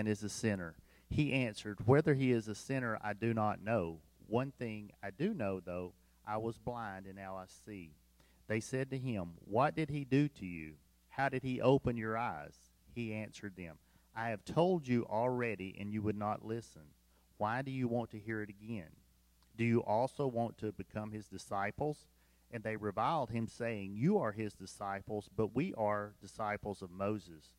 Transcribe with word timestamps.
and 0.00 0.08
is 0.08 0.22
a 0.22 0.30
sinner. 0.30 0.74
He 1.10 1.34
answered, 1.34 1.86
Whether 1.86 2.14
he 2.14 2.32
is 2.32 2.48
a 2.48 2.54
sinner, 2.54 2.98
I 3.02 3.12
do 3.12 3.34
not 3.34 3.62
know. 3.62 3.98
One 4.26 4.50
thing 4.50 4.92
I 5.02 5.10
do 5.10 5.34
know, 5.34 5.60
though, 5.60 5.92
I 6.26 6.38
was 6.38 6.56
blind, 6.56 7.04
and 7.04 7.16
now 7.16 7.36
I 7.36 7.44
see. 7.66 7.90
They 8.48 8.60
said 8.60 8.90
to 8.90 8.98
him, 8.98 9.32
What 9.44 9.76
did 9.76 9.90
he 9.90 10.04
do 10.04 10.28
to 10.28 10.46
you? 10.46 10.72
How 11.10 11.28
did 11.28 11.42
he 11.42 11.60
open 11.60 11.98
your 11.98 12.16
eyes? 12.16 12.54
He 12.94 13.12
answered 13.12 13.56
them, 13.56 13.76
I 14.16 14.30
have 14.30 14.42
told 14.44 14.88
you 14.88 15.04
already, 15.04 15.76
and 15.78 15.92
you 15.92 16.00
would 16.00 16.16
not 16.16 16.46
listen. 16.46 16.94
Why 17.36 17.60
do 17.60 17.70
you 17.70 17.86
want 17.86 18.10
to 18.12 18.18
hear 18.18 18.40
it 18.40 18.48
again? 18.48 18.88
Do 19.54 19.64
you 19.64 19.80
also 19.80 20.26
want 20.26 20.56
to 20.58 20.72
become 20.72 21.12
his 21.12 21.26
disciples? 21.26 22.06
And 22.50 22.64
they 22.64 22.76
reviled 22.76 23.30
him, 23.30 23.46
saying, 23.46 23.92
You 23.96 24.16
are 24.16 24.32
his 24.32 24.54
disciples, 24.54 25.28
but 25.36 25.54
we 25.54 25.74
are 25.74 26.14
disciples 26.22 26.80
of 26.80 26.90
Moses. 26.90 27.50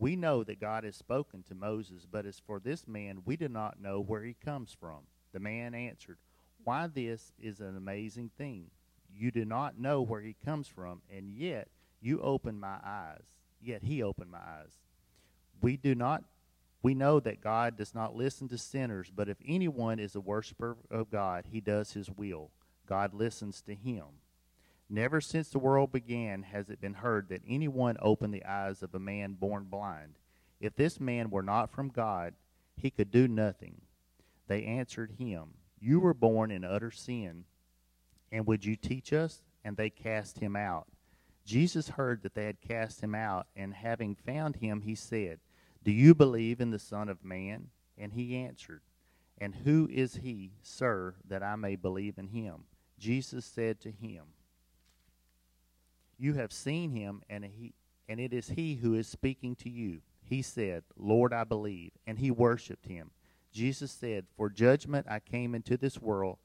We 0.00 0.16
know 0.16 0.42
that 0.44 0.58
God 0.58 0.84
has 0.84 0.96
spoken 0.96 1.42
to 1.44 1.54
Moses, 1.54 2.06
but 2.10 2.24
as 2.24 2.40
for 2.40 2.58
this 2.58 2.88
man, 2.88 3.20
we 3.26 3.36
do 3.36 3.48
not 3.48 3.82
know 3.82 4.00
where 4.00 4.24
he 4.24 4.34
comes 4.34 4.74
from. 4.80 5.00
The 5.34 5.40
man 5.40 5.74
answered, 5.74 6.16
Why, 6.64 6.86
this 6.86 7.32
is 7.38 7.60
an 7.60 7.76
amazing 7.76 8.30
thing. 8.38 8.70
You 9.14 9.30
do 9.30 9.44
not 9.44 9.78
know 9.78 10.00
where 10.00 10.22
he 10.22 10.34
comes 10.42 10.68
from, 10.68 11.02
and 11.14 11.30
yet 11.30 11.68
you 12.00 12.18
open 12.22 12.58
my 12.58 12.78
eyes. 12.82 13.24
Yet 13.60 13.82
he 13.82 14.02
opened 14.02 14.30
my 14.30 14.38
eyes. 14.38 14.78
We 15.60 15.76
do 15.76 15.94
not 15.94 16.24
we 16.82 16.94
know 16.94 17.20
that 17.20 17.42
God 17.42 17.76
does 17.76 17.94
not 17.94 18.16
listen 18.16 18.48
to 18.48 18.56
sinners, 18.56 19.12
but 19.14 19.28
if 19.28 19.36
anyone 19.46 19.98
is 19.98 20.14
a 20.14 20.20
worshiper 20.20 20.78
of 20.90 21.10
God, 21.10 21.44
he 21.50 21.60
does 21.60 21.92
his 21.92 22.08
will. 22.10 22.52
God 22.86 23.12
listens 23.12 23.60
to 23.62 23.74
him. 23.74 24.06
Never 24.92 25.20
since 25.20 25.48
the 25.48 25.60
world 25.60 25.92
began 25.92 26.42
has 26.42 26.68
it 26.68 26.80
been 26.80 26.94
heard 26.94 27.28
that 27.28 27.42
anyone 27.46 27.96
opened 28.02 28.34
the 28.34 28.44
eyes 28.44 28.82
of 28.82 28.92
a 28.92 28.98
man 28.98 29.34
born 29.34 29.66
blind. 29.70 30.18
If 30.60 30.74
this 30.74 30.98
man 30.98 31.30
were 31.30 31.44
not 31.44 31.70
from 31.70 31.90
God, 31.90 32.34
he 32.76 32.90
could 32.90 33.12
do 33.12 33.28
nothing. 33.28 33.82
They 34.48 34.64
answered 34.64 35.12
him, 35.16 35.54
You 35.78 36.00
were 36.00 36.12
born 36.12 36.50
in 36.50 36.64
utter 36.64 36.90
sin, 36.90 37.44
and 38.32 38.48
would 38.48 38.64
you 38.64 38.74
teach 38.74 39.12
us? 39.12 39.42
And 39.64 39.76
they 39.76 39.90
cast 39.90 40.40
him 40.40 40.56
out. 40.56 40.88
Jesus 41.44 41.90
heard 41.90 42.22
that 42.22 42.34
they 42.34 42.46
had 42.46 42.60
cast 42.60 43.00
him 43.00 43.14
out, 43.14 43.46
and 43.54 43.72
having 43.74 44.16
found 44.16 44.56
him, 44.56 44.80
he 44.80 44.96
said, 44.96 45.38
Do 45.84 45.92
you 45.92 46.16
believe 46.16 46.60
in 46.60 46.72
the 46.72 46.78
Son 46.80 47.08
of 47.08 47.24
Man? 47.24 47.68
And 47.96 48.12
he 48.12 48.36
answered, 48.36 48.80
And 49.38 49.54
who 49.54 49.88
is 49.92 50.16
he, 50.16 50.50
sir, 50.62 51.14
that 51.28 51.44
I 51.44 51.54
may 51.54 51.76
believe 51.76 52.18
in 52.18 52.28
him? 52.28 52.64
Jesus 52.98 53.44
said 53.44 53.80
to 53.82 53.90
him, 53.92 54.24
You 56.20 56.34
have 56.34 56.52
seen 56.52 56.90
him, 56.90 57.22
and 57.30 57.46
he 57.46 57.72
and 58.06 58.20
it 58.20 58.34
is 58.34 58.50
he 58.50 58.74
who 58.74 58.94
is 58.94 59.08
speaking 59.08 59.56
to 59.56 59.70
you. 59.70 60.02
He 60.22 60.42
said, 60.42 60.82
Lord, 60.98 61.32
I 61.32 61.44
believe. 61.44 61.92
And 62.06 62.18
he 62.18 62.30
worshipped 62.30 62.86
him. 62.86 63.12
Jesus 63.52 63.90
said, 63.90 64.26
For 64.36 64.50
judgment 64.50 65.06
I 65.08 65.20
came 65.20 65.54
into 65.54 65.78
this 65.78 65.98
world, 65.98 66.36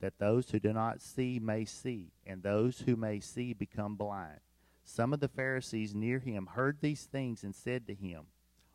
that 0.00 0.18
those 0.20 0.50
who 0.50 0.60
do 0.60 0.72
not 0.72 1.02
see 1.02 1.40
may 1.40 1.64
see, 1.64 2.12
and 2.24 2.44
those 2.44 2.80
who 2.80 2.94
may 2.94 3.18
see 3.18 3.52
become 3.52 3.96
blind. 3.96 4.38
Some 4.84 5.12
of 5.12 5.18
the 5.18 5.28
Pharisees 5.28 5.96
near 5.96 6.20
him 6.20 6.46
heard 6.52 6.78
these 6.80 7.02
things 7.02 7.42
and 7.42 7.56
said 7.56 7.88
to 7.88 7.94
him, 7.94 8.26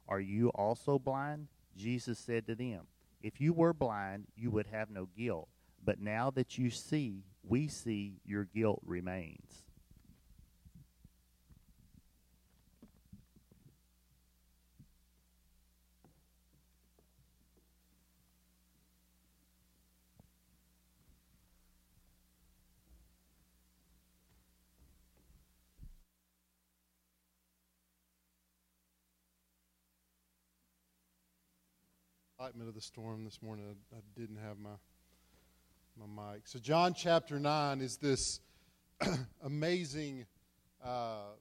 Are 0.10 0.20
you 0.20 0.50
also 0.50 1.00
blind? 1.00 1.48
Jesus 1.78 2.20
said 2.20 2.46
to 2.48 2.56
them, 2.56 2.82
If 3.22 3.40
you 3.40 3.54
were 3.54 3.74
blind, 3.74 4.26
you 4.36 4.52
would 4.52 4.68
have 4.68 4.90
no 4.90 5.08
guilt. 5.16 5.48
But 5.82 6.02
now 6.02 6.32
that 6.32 6.58
you 6.58 6.70
see, 6.70 7.24
we 7.48 7.70
see 7.70 8.20
your 8.26 8.44
guilt 8.44 8.82
remains. 8.86 9.69
Excitement 32.40 32.70
of 32.70 32.76
the 32.76 32.82
storm 32.82 33.26
this 33.26 33.42
morning. 33.42 33.66
I, 33.68 33.98
I 33.98 34.00
didn't 34.18 34.38
have 34.38 34.58
my 34.60 34.70
my 35.98 36.32
mic. 36.34 36.44
So 36.46 36.58
John 36.58 36.94
chapter 36.96 37.38
nine 37.38 37.82
is 37.82 37.98
this 37.98 38.40
amazing 39.44 40.26
uh, 40.82 41.34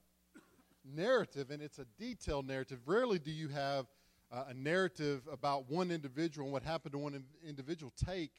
narrative, 0.85 1.53
and 1.53 1.63
it's 1.63 1.79
a 1.79 1.87
detailed 2.01 2.49
narrative. 2.49 2.81
Rarely 2.85 3.21
do 3.21 3.31
you 3.31 3.47
have 3.47 3.87
uh, 4.33 4.47
a 4.49 4.55
narrative 4.55 5.23
about 5.31 5.71
one 5.71 5.93
individual 5.93 6.47
and 6.47 6.53
what 6.53 6.65
happened 6.65 6.93
to 6.93 6.99
one 6.99 7.15
in, 7.15 7.23
individual 7.47 7.93
take 8.05 8.33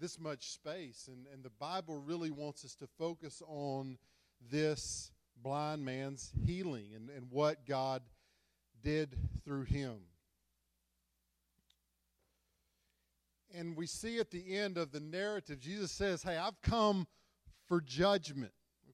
this 0.00 0.18
much 0.18 0.52
space. 0.52 1.06
And, 1.06 1.26
and 1.34 1.42
the 1.42 1.50
Bible 1.50 1.98
really 1.98 2.30
wants 2.30 2.64
us 2.64 2.74
to 2.76 2.86
focus 2.98 3.42
on 3.46 3.98
this 4.50 5.12
blind 5.42 5.84
man's 5.84 6.32
healing 6.46 6.92
and, 6.94 7.10
and 7.10 7.26
what 7.30 7.66
God 7.66 8.00
did 8.82 9.18
through 9.44 9.64
him. 9.64 9.98
And 13.54 13.76
we 13.76 13.86
see 13.86 14.18
at 14.18 14.30
the 14.30 14.56
end 14.56 14.78
of 14.78 14.92
the 14.92 15.00
narrative, 15.00 15.60
Jesus 15.60 15.90
says, 15.90 16.22
Hey, 16.22 16.36
I've 16.36 16.60
come 16.62 17.06
for 17.66 17.80
judgment. 17.80 18.52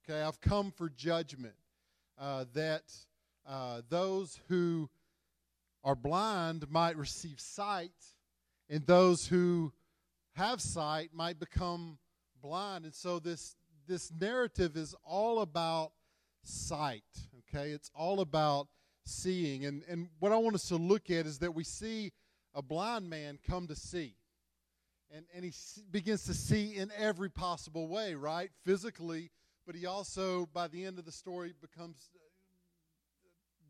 Okay, 0.09 0.21
I've 0.21 0.41
come 0.41 0.71
for 0.71 0.89
judgment. 0.89 1.55
Uh, 2.19 2.45
that 2.55 2.83
uh, 3.47 3.83
those 3.89 4.41
who 4.49 4.89
are 5.85 5.95
blind 5.95 6.71
might 6.71 6.97
receive 6.97 7.39
sight, 7.41 7.93
and 8.69 8.87
those 8.87 9.27
who 9.27 9.73
have 10.35 10.61
sight 10.61 11.11
might 11.13 11.39
become 11.39 11.99
blind. 12.43 12.85
And 12.85 12.95
so 12.95 13.19
this 13.19 13.57
this 13.87 14.11
narrative 14.19 14.77
is 14.77 14.95
all 15.05 15.41
about 15.41 15.93
sight. 16.43 17.05
Okay, 17.41 17.71
it's 17.71 17.91
all 17.95 18.21
about 18.21 18.69
seeing. 19.05 19.65
And 19.65 19.83
and 19.89 20.09
what 20.19 20.33
I 20.33 20.37
want 20.37 20.55
us 20.55 20.69
to 20.69 20.77
look 20.77 21.11
at 21.11 21.27
is 21.27 21.39
that 21.39 21.55
we 21.55 21.65
see 21.65 22.13
a 22.55 22.63
blind 22.63 23.11
man 23.11 23.39
come 23.47 23.67
to 23.67 23.77
see 23.77 24.17
and, 25.15 25.25
and 25.35 25.45
he 25.45 25.53
begins 25.91 26.25
to 26.25 26.35
see 26.35 26.77
in 26.77 26.91
every 26.97 27.31
possible 27.31 27.89
way, 27.89 28.15
right? 28.15 28.51
Physically, 28.65 29.31
but 29.67 29.75
he 29.75 29.87
also, 29.87 30.47
by 30.53 30.69
the 30.69 30.85
end 30.85 30.99
of 30.99 31.05
the 31.05 31.13
story, 31.13 31.53
becomes 31.61 32.11
uh, 32.15 32.19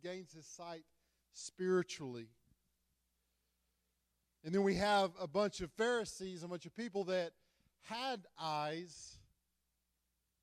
gains 0.02 0.32
his 0.32 0.46
sight 0.46 0.84
spiritually. 1.32 2.28
And 4.44 4.54
then 4.54 4.62
we 4.62 4.76
have 4.76 5.10
a 5.20 5.26
bunch 5.26 5.60
of 5.60 5.70
Pharisees, 5.72 6.42
a 6.42 6.48
bunch 6.48 6.66
of 6.66 6.76
people 6.76 7.04
that 7.04 7.32
had 7.82 8.20
eyes, 8.40 9.18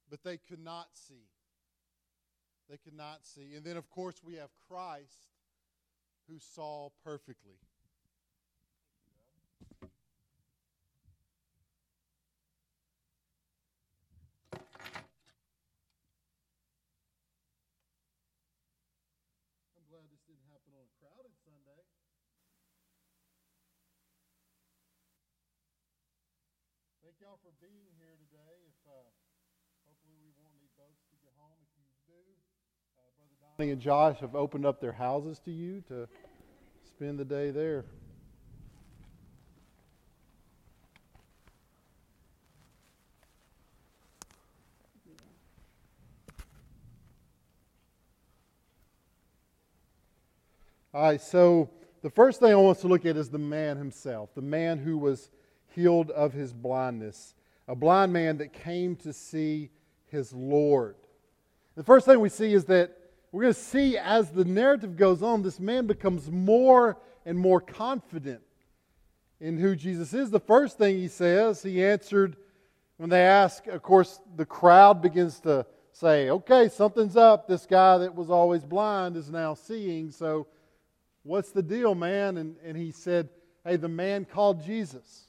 but 0.09 0.23
they 0.23 0.37
could 0.37 0.59
not 0.59 0.87
see. 0.93 1.27
They 2.69 2.77
could 2.77 2.95
not 2.95 3.19
see. 3.23 3.55
And 3.55 3.63
then, 3.65 3.77
of 3.77 3.89
course, 3.89 4.15
we 4.23 4.35
have 4.35 4.49
Christ 4.69 5.29
who 6.29 6.39
saw 6.39 6.89
perfectly. 7.03 7.59
Y'all 27.23 27.39
for 27.41 27.53
being 27.61 27.87
here 27.97 28.15
today. 28.19 28.59
If 28.67 28.75
uh, 28.85 28.91
hopefully 29.87 30.15
we 30.19 30.31
won't 30.35 30.51
need 30.59 30.67
boats 30.77 31.07
to 31.09 31.15
get 31.23 31.31
home. 31.39 31.55
If 31.63 31.71
you 31.79 31.85
do, 32.05 32.19
uh, 32.99 33.07
Brother 33.15 33.55
Donnie 33.57 33.71
and 33.71 33.79
Josh 33.79 34.19
have 34.19 34.35
opened 34.35 34.65
up 34.65 34.81
their 34.81 34.91
houses 34.91 35.39
to 35.45 35.51
you 35.51 35.81
to 35.87 36.09
spend 36.85 37.17
the 37.17 37.23
day 37.23 37.51
there. 37.51 37.85
All 50.93 51.03
right, 51.03 51.21
so 51.21 51.69
the 52.01 52.09
first 52.09 52.41
thing 52.41 52.51
I 52.51 52.55
want 52.55 52.75
us 52.75 52.81
to 52.81 52.89
look 52.89 53.05
at 53.05 53.15
is 53.15 53.29
the 53.29 53.37
man 53.37 53.77
himself, 53.77 54.35
the 54.35 54.41
man 54.41 54.77
who 54.77 54.97
was 54.97 55.29
healed 55.73 56.11
of 56.11 56.33
his 56.33 56.53
blindness, 56.53 57.33
a 57.67 57.75
blind 57.75 58.13
man 58.13 58.37
that 58.37 58.53
came 58.53 58.95
to 58.97 59.13
see 59.13 59.69
his 60.07 60.33
Lord. 60.33 60.95
The 61.75 61.83
first 61.83 62.05
thing 62.05 62.19
we 62.19 62.29
see 62.29 62.53
is 62.53 62.65
that 62.65 62.97
we're 63.31 63.43
going 63.43 63.53
to 63.53 63.59
see 63.59 63.97
as 63.97 64.29
the 64.29 64.45
narrative 64.45 64.95
goes 64.95 65.23
on, 65.23 65.41
this 65.41 65.59
man 65.59 65.87
becomes 65.87 66.29
more 66.29 66.97
and 67.25 67.37
more 67.37 67.59
confident 67.59 68.41
in 69.39 69.57
who 69.57 69.75
Jesus 69.75 70.13
is. 70.13 70.29
The 70.29 70.39
first 70.39 70.77
thing 70.77 70.97
he 70.97 71.07
says, 71.07 71.63
he 71.63 71.83
answered 71.83 72.35
when 72.97 73.09
they 73.09 73.21
ask, 73.21 73.65
of 73.67 73.81
course, 73.81 74.19
the 74.35 74.45
crowd 74.45 75.01
begins 75.01 75.39
to 75.41 75.65
say, 75.91 76.29
okay, 76.29 76.69
something's 76.69 77.17
up. 77.17 77.47
This 77.47 77.65
guy 77.65 77.97
that 77.99 78.13
was 78.13 78.29
always 78.29 78.63
blind 78.63 79.15
is 79.15 79.31
now 79.31 79.55
seeing. 79.55 80.11
So 80.11 80.47
What's 81.23 81.51
the 81.51 81.63
deal, 81.63 81.95
man? 81.95 82.37
And, 82.37 82.57
and 82.63 82.77
he 82.77 82.91
said, 82.91 83.29
Hey, 83.65 83.77
the 83.77 83.87
man 83.87 84.25
called 84.25 84.63
Jesus. 84.63 85.27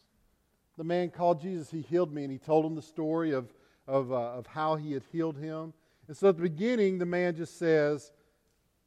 The 0.77 0.85
man 0.85 1.11
called 1.11 1.41
Jesus. 1.41 1.71
He 1.71 1.83
healed 1.83 2.13
me. 2.13 2.25
And 2.25 2.33
he 2.33 2.39
told 2.39 2.65
him 2.65 2.75
the 2.75 2.83
story 2.83 3.33
of, 3.33 3.53
of, 3.87 4.13
uh, 4.13 4.33
of 4.33 4.47
how 4.47 4.77
he 4.77 4.93
had 4.93 5.03
healed 5.13 5.37
him. 5.37 5.73
And 6.09 6.17
so 6.17 6.29
at 6.29 6.37
the 6.37 6.43
beginning, 6.43 6.99
the 6.99 7.07
man 7.07 7.35
just 7.37 7.59
says, 7.59 8.13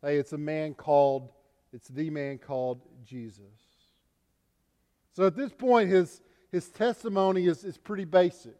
Hey, 0.01 0.17
it's 0.17 0.33
a 0.33 0.37
man 0.37 0.73
called, 0.73 1.31
it's 1.73 1.87
the 1.87 2.09
man 2.09 2.37
called 2.37 2.81
Jesus. 3.05 3.43
So 5.13 5.25
at 5.25 5.35
this 5.35 5.51
point, 5.51 5.89
his, 5.89 6.21
his 6.51 6.69
testimony 6.69 7.47
is, 7.47 7.63
is 7.63 7.77
pretty 7.77 8.05
basic. 8.05 8.55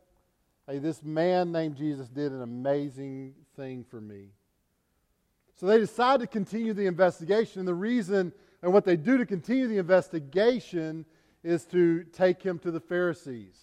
Hey, 0.68 0.79
this 0.79 1.03
man 1.03 1.51
named 1.51 1.75
Jesus 1.75 2.09
did 2.09 2.31
an 2.31 2.41
amazing 2.41 3.35
thing 3.56 3.85
for 3.88 4.01
me. 4.01 4.29
So 5.56 5.68
they 5.68 5.77
decide 5.77 6.19
to 6.21 6.27
continue 6.27 6.74
the 6.74 6.88
investigation. 6.88 7.59
And 7.59 7.68
the 7.68 7.74
reason 7.74 8.33
and 8.62 8.74
what 8.74 8.85
they 8.85 8.97
do 8.97 9.18
to 9.18 9.25
continue 9.25 9.68
the 9.68 9.77
investigation 9.77 11.06
is 11.47 11.63
to 11.65 12.03
take 12.03 12.44
him 12.44 12.59
to 12.59 12.71
the 12.71 12.79
Pharisees. 12.81 13.57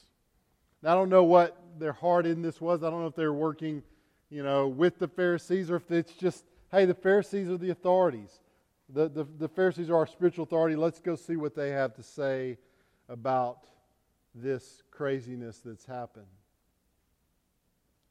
Now, 0.83 0.93
I 0.93 0.95
don't 0.95 1.11
know 1.11 1.25
what 1.25 1.63
their 1.79 1.93
heart 1.93 2.25
in 2.25 2.41
this 2.41 2.59
was. 2.59 2.83
I 2.83 2.89
don't 2.89 3.03
know 3.03 3.09
if 3.09 3.15
they're 3.15 3.33
working, 3.33 3.83
you 4.31 4.43
know, 4.43 4.69
with 4.69 4.99
the 4.99 5.07
Pharisees 5.07 5.71
or 5.71 5.77
if 5.77 5.91
it's 5.91 6.15
just, 6.15 6.45
hey, 6.73 6.87
the 6.87 6.95
Pharisees 6.95 7.51
are 7.51 7.59
the 7.59 7.71
authorities. 7.71 8.41
The, 8.89 9.11
the, 9.11 9.25
the 9.39 9.49
Pharisees 9.49 9.91
are 9.91 9.97
our 9.97 10.07
spiritual 10.07 10.45
authority. 10.45 10.77
Let's 10.77 10.99
go 10.99 11.15
see 11.15 11.37
what 11.37 11.55
they 11.55 11.71
have 11.71 11.95
to 11.97 12.03
say 12.03 12.57
about 13.11 13.67
this 14.35 14.83
craziness 14.91 15.59
that's 15.63 15.85
happened. 15.85 16.27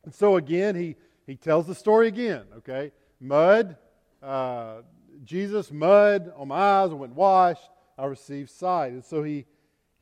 And 0.06 0.14
so 0.14 0.38
again, 0.38 0.76
he, 0.76 0.98
he 1.26 1.36
tells 1.36 1.66
the 1.66 1.76
story 1.76 2.08
again, 2.08 2.44
okay? 2.58 2.92
Mud, 3.20 3.76
uh, 4.22 4.82
Jesus, 5.24 5.72
mud 5.72 6.32
on 6.38 6.50
my 6.50 6.58
eyes, 6.58 6.92
I 6.92 6.94
went 6.94 7.16
washed, 7.16 7.70
I 7.98 8.06
received 8.06 8.52
sight. 8.52 8.92
And 8.92 9.04
so 9.04 9.24
he, 9.24 9.46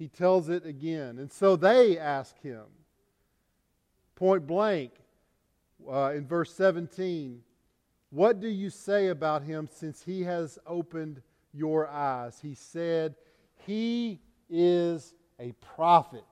he 0.01 0.07
tells 0.07 0.50
it 0.50 0.65
again. 0.65 1.19
And 1.19 1.31
so 1.31 1.56
they 1.56 1.95
ask 1.95 2.36
him, 2.42 2.63
point 4.15 4.48
blank, 4.48 4.94
uh, 5.88 6.13
in 6.15 6.25
verse 6.25 6.51
17, 6.56 7.39
What 8.09 8.39
do 8.39 8.48
you 8.48 8.71
say 8.71 9.09
about 9.09 9.44
him 9.44 9.69
since 9.71 10.01
he 10.01 10.24
has 10.24 10.57
opened 10.65 11.21
your 11.53 11.88
eyes? 11.88 12.39
He 12.42 12.56
said, 12.56 13.13
He 13.68 14.19
is 14.50 15.13
a 15.39 15.51
prophet. 15.75 16.25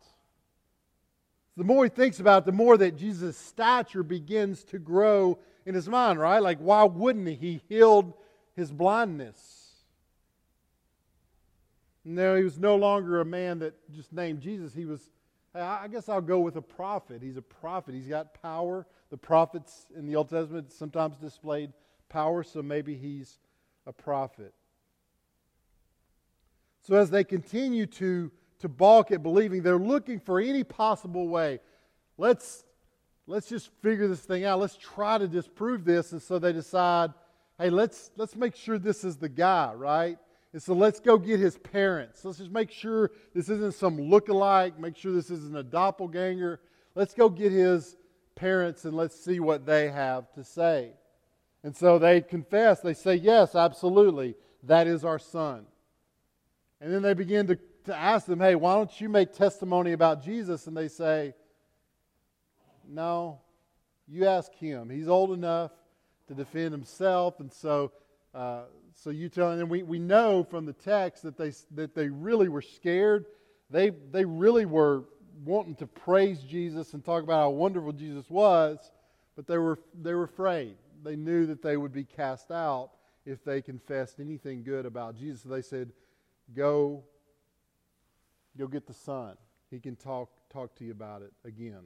The 1.56 1.64
more 1.64 1.84
he 1.84 1.92
thinks 1.92 2.20
about 2.20 2.42
it, 2.42 2.46
the 2.48 2.52
more 2.54 2.76
that 2.76 2.98
Jesus' 2.98 3.38
stature 3.38 4.02
begins 4.02 4.64
to 4.64 4.80
grow 4.80 5.38
in 5.68 5.76
his 5.76 5.88
mind, 5.88 6.18
right? 6.20 6.42
Like, 6.42 6.58
why 6.58 6.86
wouldn't 6.86 7.28
he? 7.28 7.36
He 7.36 7.62
healed 7.70 8.16
his 8.56 8.72
blindness. 8.72 9.59
No, 12.10 12.36
he 12.36 12.44
was 12.44 12.58
no 12.58 12.76
longer 12.76 13.22
a 13.22 13.26
man 13.26 13.60
that 13.60 13.76
just 13.94 14.12
named 14.12 14.42
Jesus. 14.42 14.74
He 14.74 14.84
was, 14.84 15.12
I 15.54 15.88
guess 15.88 16.10
I'll 16.10 16.22
go 16.22 16.40
with 16.40 16.56
a 16.56 16.62
prophet. 16.62 17.22
He's 17.22 17.38
a 17.38 17.42
prophet. 17.42 17.94
He's 17.94 18.08
got 18.08 18.34
power. 18.42 18.88
The 19.12 19.18
prophets 19.18 19.86
in 19.96 20.08
the 20.08 20.16
Old 20.16 20.30
Testament 20.30 20.72
sometimes 20.72 21.18
displayed 21.18 21.72
power, 22.10 22.42
so 22.42 22.64
maybe 22.64 22.96
he's 22.96 23.38
a 23.86 23.94
prophet. 23.94 24.56
So 26.82 26.96
as 26.96 27.12
they 27.12 27.24
continue 27.24 27.86
to, 27.86 28.32
to 28.58 28.68
balk 28.68 29.12
at 29.12 29.22
believing, 29.22 29.62
they're 29.62 29.78
looking 29.78 30.20
for 30.20 30.40
any 30.40 30.64
possible 30.64 31.28
way. 31.28 31.60
Let's 32.18 32.64
let's 33.28 33.48
just 33.48 33.70
figure 33.84 34.08
this 34.08 34.22
thing 34.22 34.46
out. 34.46 34.60
Let's 34.60 34.78
try 34.78 35.20
to 35.20 35.28
disprove 35.28 35.86
this. 35.86 36.12
And 36.12 36.22
so 36.24 36.40
they 36.40 36.54
decide, 36.54 37.14
hey, 37.60 37.70
let's, 37.70 38.10
let's 38.18 38.36
make 38.36 38.56
sure 38.56 38.80
this 38.80 39.04
is 39.04 39.18
the 39.18 39.30
guy, 39.30 39.74
right? 39.74 40.18
And 40.52 40.62
so 40.62 40.74
let's 40.74 41.00
go 41.00 41.18
get 41.18 41.40
his 41.40 41.58
parents. 41.58 42.26
Let's 42.26 42.40
just 42.40 42.52
make 42.52 42.72
sure 42.72 43.12
this 43.36 43.50
isn't 43.50 43.76
some 43.76 44.00
look-alike. 44.00 44.80
Make 44.80 44.98
sure 44.98 45.12
this 45.12 45.30
isn't 45.30 45.56
a 45.56 45.64
doppelganger. 45.64 46.60
Let's 46.96 47.14
go 47.14 47.30
get 47.30 47.52
his 47.52 47.96
parents 48.36 48.86
and 48.86 48.96
let's 48.96 49.20
see 49.20 49.40
what 49.40 49.66
they 49.66 49.90
have 49.90 50.32
to 50.34 50.44
say. 50.44 50.94
And 51.64 51.76
so 51.76 52.00
they 52.00 52.22
confess. 52.22 52.80
They 52.80 52.94
say, 52.96 53.16
yes, 53.16 53.54
absolutely. 53.54 54.36
That 54.64 54.88
is 54.88 55.06
our 55.06 55.20
son. 55.20 55.66
And 56.82 56.92
then 56.92 57.02
they 57.02 57.14
begin 57.14 57.46
to, 57.48 57.60
to 57.86 57.96
ask 57.96 58.26
them, 58.26 58.40
hey, 58.40 58.56
why 58.56 58.76
don't 58.76 59.00
you 59.00 59.10
make 59.10 59.34
testimony 59.34 59.92
about 59.92 60.24
Jesus? 60.24 60.66
And 60.66 60.76
they 60.76 60.88
say, 60.88 61.34
no, 62.88 63.40
you 64.08 64.26
ask 64.26 64.52
him. 64.56 64.90
He's 64.90 65.08
old 65.08 65.32
enough 65.32 65.72
to 66.28 66.34
defend 66.34 66.72
himself, 66.72 67.40
and 67.40 67.52
so 67.52 67.92
uh, 68.34 68.62
so 69.02 69.12
you 69.12 69.30
tell. 69.30 69.52
And 69.52 69.70
we, 69.70 69.84
we 69.84 69.98
know 69.98 70.44
from 70.44 70.66
the 70.66 70.74
text 70.74 71.24
that 71.24 71.38
they 71.38 71.54
that 71.76 71.96
they 71.96 72.10
really 72.10 72.50
were 72.50 72.62
scared. 72.62 73.26
They 73.70 73.92
they 74.12 74.26
really 74.26 74.66
were 74.66 75.06
wanting 75.46 75.76
to 75.76 75.88
praise 75.88 76.42
Jesus 76.42 76.94
and 76.94 77.04
talk 77.04 77.24
about 77.24 77.40
how 77.40 77.50
wonderful 77.52 77.94
Jesus 77.94 78.30
was, 78.30 78.92
but 79.36 79.48
they 79.48 79.58
were 79.58 79.80
they 80.02 80.14
were 80.14 80.26
afraid. 80.26 80.76
They 81.04 81.16
knew 81.16 81.46
that 81.46 81.62
they 81.62 81.78
would 81.78 81.94
be 81.94 82.04
cast 82.04 82.52
out 82.52 82.92
if 83.26 83.44
they 83.46 83.62
confessed 83.62 84.20
anything 84.20 84.64
good 84.64 84.86
about 84.86 85.16
Jesus. 85.16 85.44
So 85.44 85.50
they 85.50 85.62
said, 85.62 85.92
"Go, 86.54 87.04
go 88.58 88.68
get 88.68 88.86
the 88.86 88.94
son. 88.94 89.38
He 89.72 89.80
can 89.80 89.96
talk 89.96 90.30
talk 90.50 90.76
to 90.76 90.84
you 90.84 90.92
about 90.92 91.22
it 91.22 91.32
again." 91.46 91.84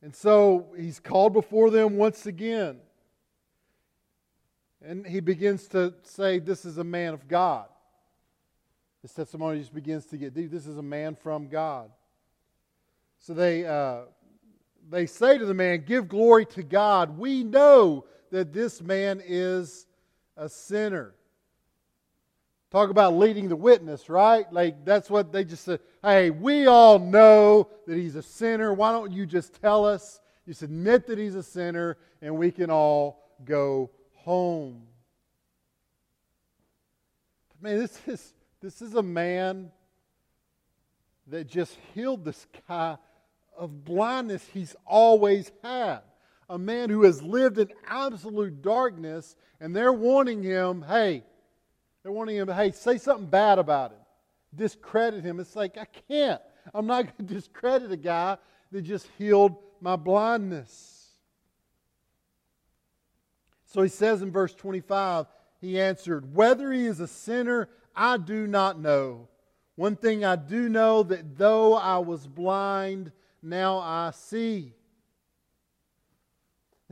And 0.00 0.16
so 0.16 0.72
he's 0.76 0.98
called 0.98 1.34
before 1.34 1.70
them 1.70 1.96
once 1.96 2.24
again. 2.24 2.80
And 4.84 5.06
he 5.06 5.20
begins 5.20 5.68
to 5.68 5.94
say, 6.02 6.38
This 6.38 6.64
is 6.64 6.78
a 6.78 6.84
man 6.84 7.14
of 7.14 7.28
God. 7.28 7.66
His 9.02 9.12
testimony 9.12 9.58
just 9.58 9.74
begins 9.74 10.06
to 10.06 10.16
get 10.16 10.34
deep. 10.34 10.50
This 10.50 10.66
is 10.66 10.78
a 10.78 10.82
man 10.82 11.16
from 11.16 11.48
God. 11.48 11.90
So 13.18 13.34
they, 13.34 13.64
uh, 13.64 14.02
they 14.90 15.06
say 15.06 15.38
to 15.38 15.46
the 15.46 15.54
man, 15.54 15.84
Give 15.86 16.08
glory 16.08 16.46
to 16.46 16.62
God. 16.62 17.18
We 17.18 17.44
know 17.44 18.06
that 18.30 18.52
this 18.52 18.80
man 18.80 19.22
is 19.24 19.86
a 20.36 20.48
sinner. 20.48 21.14
Talk 22.70 22.88
about 22.88 23.14
leading 23.14 23.48
the 23.48 23.56
witness, 23.56 24.08
right? 24.08 24.50
Like, 24.50 24.84
that's 24.84 25.10
what 25.10 25.30
they 25.30 25.44
just 25.44 25.64
said. 25.64 25.80
Hey, 26.02 26.30
we 26.30 26.66
all 26.66 26.98
know 26.98 27.68
that 27.86 27.98
he's 27.98 28.16
a 28.16 28.22
sinner. 28.22 28.72
Why 28.72 28.92
don't 28.92 29.12
you 29.12 29.26
just 29.26 29.60
tell 29.60 29.84
us? 29.84 30.20
Just 30.48 30.62
admit 30.62 31.06
that 31.06 31.18
he's 31.18 31.34
a 31.34 31.42
sinner, 31.42 31.98
and 32.22 32.36
we 32.36 32.50
can 32.50 32.70
all 32.70 33.22
go 33.44 33.90
home. 34.24 34.82
Man, 37.60 37.78
this 37.78 37.98
is, 38.06 38.34
this 38.60 38.82
is 38.82 38.94
a 38.94 39.02
man 39.02 39.70
that 41.28 41.46
just 41.46 41.76
healed 41.94 42.24
this 42.24 42.46
guy 42.68 42.96
of 43.56 43.84
blindness 43.84 44.44
he's 44.52 44.74
always 44.86 45.52
had. 45.62 46.00
A 46.48 46.58
man 46.58 46.90
who 46.90 47.04
has 47.04 47.22
lived 47.22 47.58
in 47.58 47.68
absolute 47.86 48.60
darkness, 48.60 49.36
and 49.60 49.74
they're 49.74 49.92
warning 49.92 50.42
him, 50.42 50.82
hey, 50.82 51.22
they're 52.02 52.12
wanting 52.12 52.36
him, 52.36 52.48
hey, 52.48 52.72
say 52.72 52.98
something 52.98 53.26
bad 53.26 53.58
about 53.58 53.92
him, 53.92 53.98
discredit 54.54 55.24
him. 55.24 55.40
It's 55.40 55.56
like, 55.56 55.78
I 55.78 55.86
can't. 56.08 56.42
I'm 56.74 56.86
not 56.86 57.04
going 57.18 57.28
to 57.28 57.34
discredit 57.34 57.92
a 57.92 57.96
guy 57.96 58.36
that 58.72 58.82
just 58.82 59.06
healed 59.18 59.56
my 59.80 59.96
blindness. 59.96 61.01
So 63.72 63.80
he 63.80 63.88
says 63.88 64.20
in 64.20 64.30
verse 64.30 64.54
25, 64.54 65.24
he 65.62 65.80
answered, 65.80 66.34
Whether 66.34 66.70
he 66.72 66.84
is 66.84 67.00
a 67.00 67.08
sinner, 67.08 67.70
I 67.96 68.18
do 68.18 68.46
not 68.46 68.78
know. 68.78 69.28
One 69.76 69.96
thing 69.96 70.26
I 70.26 70.36
do 70.36 70.68
know 70.68 71.02
that 71.04 71.38
though 71.38 71.72
I 71.72 71.96
was 71.96 72.26
blind, 72.26 73.12
now 73.42 73.78
I 73.78 74.10
see. 74.14 74.74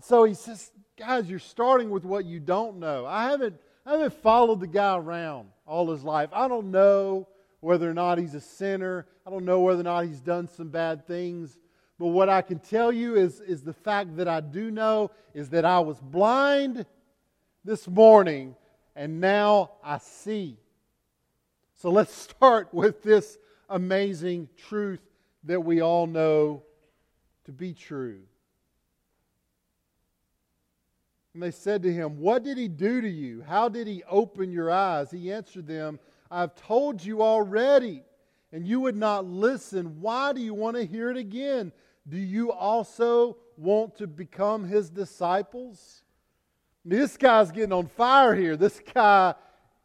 So 0.01 0.25
he 0.25 0.33
says, 0.33 0.73
Guys, 0.97 1.29
you're 1.29 1.39
starting 1.39 1.91
with 1.91 2.07
what 2.07 2.25
you 2.25 2.41
don't 2.41 2.79
know. 2.79 3.05
I 3.05 3.25
haven't 3.25 3.61
I 3.85 3.93
haven't 3.93 4.15
followed 4.15 4.61
the 4.61 4.67
guy 4.67 4.97
around 4.97 5.49
all 5.67 5.91
his 5.91 6.03
life. 6.03 6.31
I 6.33 6.49
don't 6.49 6.71
know 6.71 7.29
whether 7.61 7.91
or 7.91 7.95
not 7.95 8.17
he's 8.17 8.35
a 8.35 8.41
sinner. 8.41 9.07
I 9.27 9.31
don't 9.31 9.45
know 9.45 9.61
whether 9.61 9.81
or 9.81 9.85
not 9.85 10.07
he's 10.07 10.21
done 10.21 10.49
some 10.49 10.71
bad 10.71 11.07
things. 11.07 11.59
But 12.01 12.07
what 12.07 12.31
I 12.31 12.41
can 12.41 12.61
tell 12.61 12.91
you 12.91 13.17
is, 13.17 13.41
is 13.41 13.61
the 13.61 13.75
fact 13.75 14.17
that 14.17 14.27
I 14.27 14.41
do 14.41 14.71
know 14.71 15.11
is 15.35 15.51
that 15.51 15.67
I 15.67 15.81
was 15.81 16.01
blind 16.01 16.87
this 17.63 17.87
morning 17.87 18.57
and 18.97 19.21
now 19.21 19.73
I 19.85 19.99
see. 19.99 20.57
So 21.77 21.91
let's 21.91 22.15
start 22.15 22.73
with 22.73 23.03
this 23.03 23.37
amazing 23.69 24.49
truth 24.57 25.03
that 25.45 25.61
we 25.61 25.83
all 25.83 26.07
know 26.07 26.63
to 27.45 27.53
be 27.53 27.75
true. 27.75 28.23
And 31.35 31.43
they 31.43 31.51
said 31.51 31.83
to 31.83 31.93
him, 31.93 32.19
What 32.19 32.45
did 32.45 32.57
he 32.57 32.69
do 32.69 33.03
to 33.03 33.11
you? 33.11 33.45
How 33.47 33.69
did 33.69 33.87
he 33.87 34.03
open 34.09 34.51
your 34.51 34.71
eyes? 34.71 35.11
He 35.11 35.31
answered 35.31 35.67
them, 35.67 36.01
I've 36.31 36.55
told 36.55 37.05
you 37.05 37.21
already, 37.21 38.05
and 38.53 38.67
you 38.67 38.81
would 38.81 38.97
not 38.97 39.27
listen. 39.27 40.01
Why 40.01 40.33
do 40.33 40.41
you 40.41 40.55
want 40.55 40.79
to 40.79 40.87
hear 40.87 41.11
it 41.11 41.19
again? 41.19 41.73
Do 42.11 42.19
you 42.19 42.51
also 42.51 43.37
want 43.57 43.97
to 43.99 44.07
become 44.07 44.65
his 44.65 44.91
disciples? 44.91 46.03
This 46.85 47.17
guy's 47.17 47.53
getting 47.53 47.73
on 47.73 47.87
fire 47.87 48.35
here. 48.35 48.57
This 48.57 48.81
guy, 48.93 49.35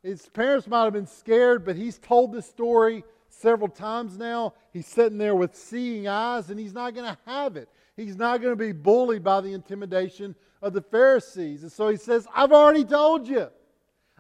his 0.02 0.28
parents 0.30 0.68
might 0.68 0.86
have 0.86 0.94
been 0.94 1.06
scared, 1.06 1.64
but 1.64 1.76
he's 1.76 2.00
told 2.00 2.34
this 2.34 2.48
story 2.48 3.04
several 3.30 3.70
times 3.70 4.18
now. 4.18 4.54
He's 4.74 4.88
sitting 4.88 5.20
there 5.20 5.36
with 5.36 5.56
seeing 5.56 6.08
eyes, 6.08 6.50
and 6.50 6.60
he's 6.60 6.74
not 6.74 6.96
going 6.96 7.06
to 7.06 7.18
have 7.28 7.58
it. 7.58 7.70
He's 7.96 8.16
not 8.18 8.42
going 8.42 8.54
to 8.54 8.64
be 8.64 8.72
bullied 8.72 9.24
by 9.24 9.42
the 9.42 9.54
intimidation 9.54 10.36
of 10.64 10.74
the 10.74 10.82
Pharisees. 10.82 11.62
And 11.62 11.72
so 11.72 11.90
he 11.90 11.98
says, 11.98 12.28
I've 12.34 12.52
already 12.52 12.86
told 12.86 13.28
you. 13.28 13.50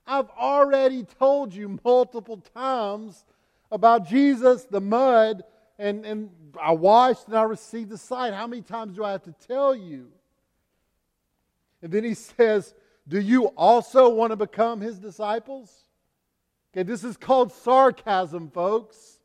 I've 0.06 0.30
already 0.30 1.04
told 1.04 1.56
you 1.56 1.80
multiple 1.84 2.38
times 2.54 3.26
about 3.72 4.08
Jesus, 4.08 4.66
the 4.66 4.80
mud, 4.80 5.44
and, 5.78 6.06
and 6.06 6.30
I 6.62 6.72
washed 6.72 7.28
and 7.28 7.36
I 7.36 7.44
received 7.44 7.90
the 7.90 7.98
sight. 7.98 8.34
How 8.34 8.48
many 8.48 8.62
times 8.62 8.96
do 8.96 9.04
I 9.04 9.12
have 9.12 9.24
to 9.24 9.36
tell 9.48 9.76
you? 9.76 10.08
And 11.82 11.92
then 11.92 12.04
he 12.04 12.14
says, 12.14 12.74
Do 13.08 13.20
you 13.20 13.46
also 13.58 14.10
want 14.10 14.32
to 14.32 14.36
become 14.36 14.82
his 14.82 14.98
disciples? 15.00 15.72
Okay, 16.74 16.84
this 16.84 17.04
is 17.04 17.18
called 17.18 17.52
sarcasm, 17.52 18.50
folks. 18.50 19.20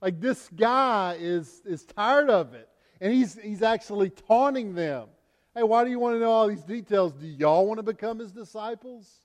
Like 0.00 0.20
this 0.20 0.48
guy 0.54 1.16
is, 1.18 1.62
is 1.64 1.84
tired 1.84 2.30
of 2.30 2.54
it. 2.54 2.68
And 3.00 3.12
he's, 3.12 3.38
he's 3.40 3.62
actually 3.62 4.10
taunting 4.10 4.74
them. 4.74 5.08
Hey, 5.54 5.62
why 5.62 5.84
do 5.84 5.90
you 5.90 5.98
want 5.98 6.16
to 6.16 6.20
know 6.20 6.30
all 6.30 6.48
these 6.48 6.62
details? 6.62 7.12
Do 7.12 7.26
y'all 7.26 7.66
want 7.66 7.78
to 7.78 7.82
become 7.82 8.18
his 8.18 8.32
disciples? 8.32 9.23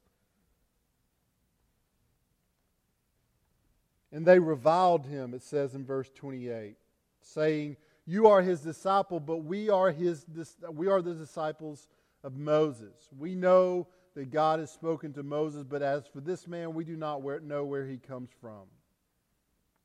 And 4.11 4.25
they 4.25 4.39
reviled 4.39 5.05
him, 5.05 5.33
it 5.33 5.43
says 5.43 5.75
in 5.75 5.85
verse 5.85 6.09
28, 6.15 6.75
saying, 7.21 7.77
You 8.05 8.27
are 8.27 8.41
his 8.41 8.61
disciple, 8.61 9.19
but 9.19 9.37
we 9.37 9.69
are, 9.69 9.91
his, 9.91 10.25
we 10.71 10.87
are 10.87 11.01
the 11.01 11.13
disciples 11.13 11.87
of 12.23 12.35
Moses. 12.35 13.09
We 13.17 13.35
know 13.35 13.87
that 14.15 14.31
God 14.31 14.59
has 14.59 14.71
spoken 14.71 15.13
to 15.13 15.23
Moses, 15.23 15.63
but 15.63 15.81
as 15.81 16.07
for 16.07 16.21
this 16.21 16.47
man, 16.47 16.73
we 16.73 16.83
do 16.83 16.95
not 16.95 17.23
know 17.43 17.65
where 17.65 17.85
he 17.85 17.97
comes 17.97 18.29
from. 18.41 18.63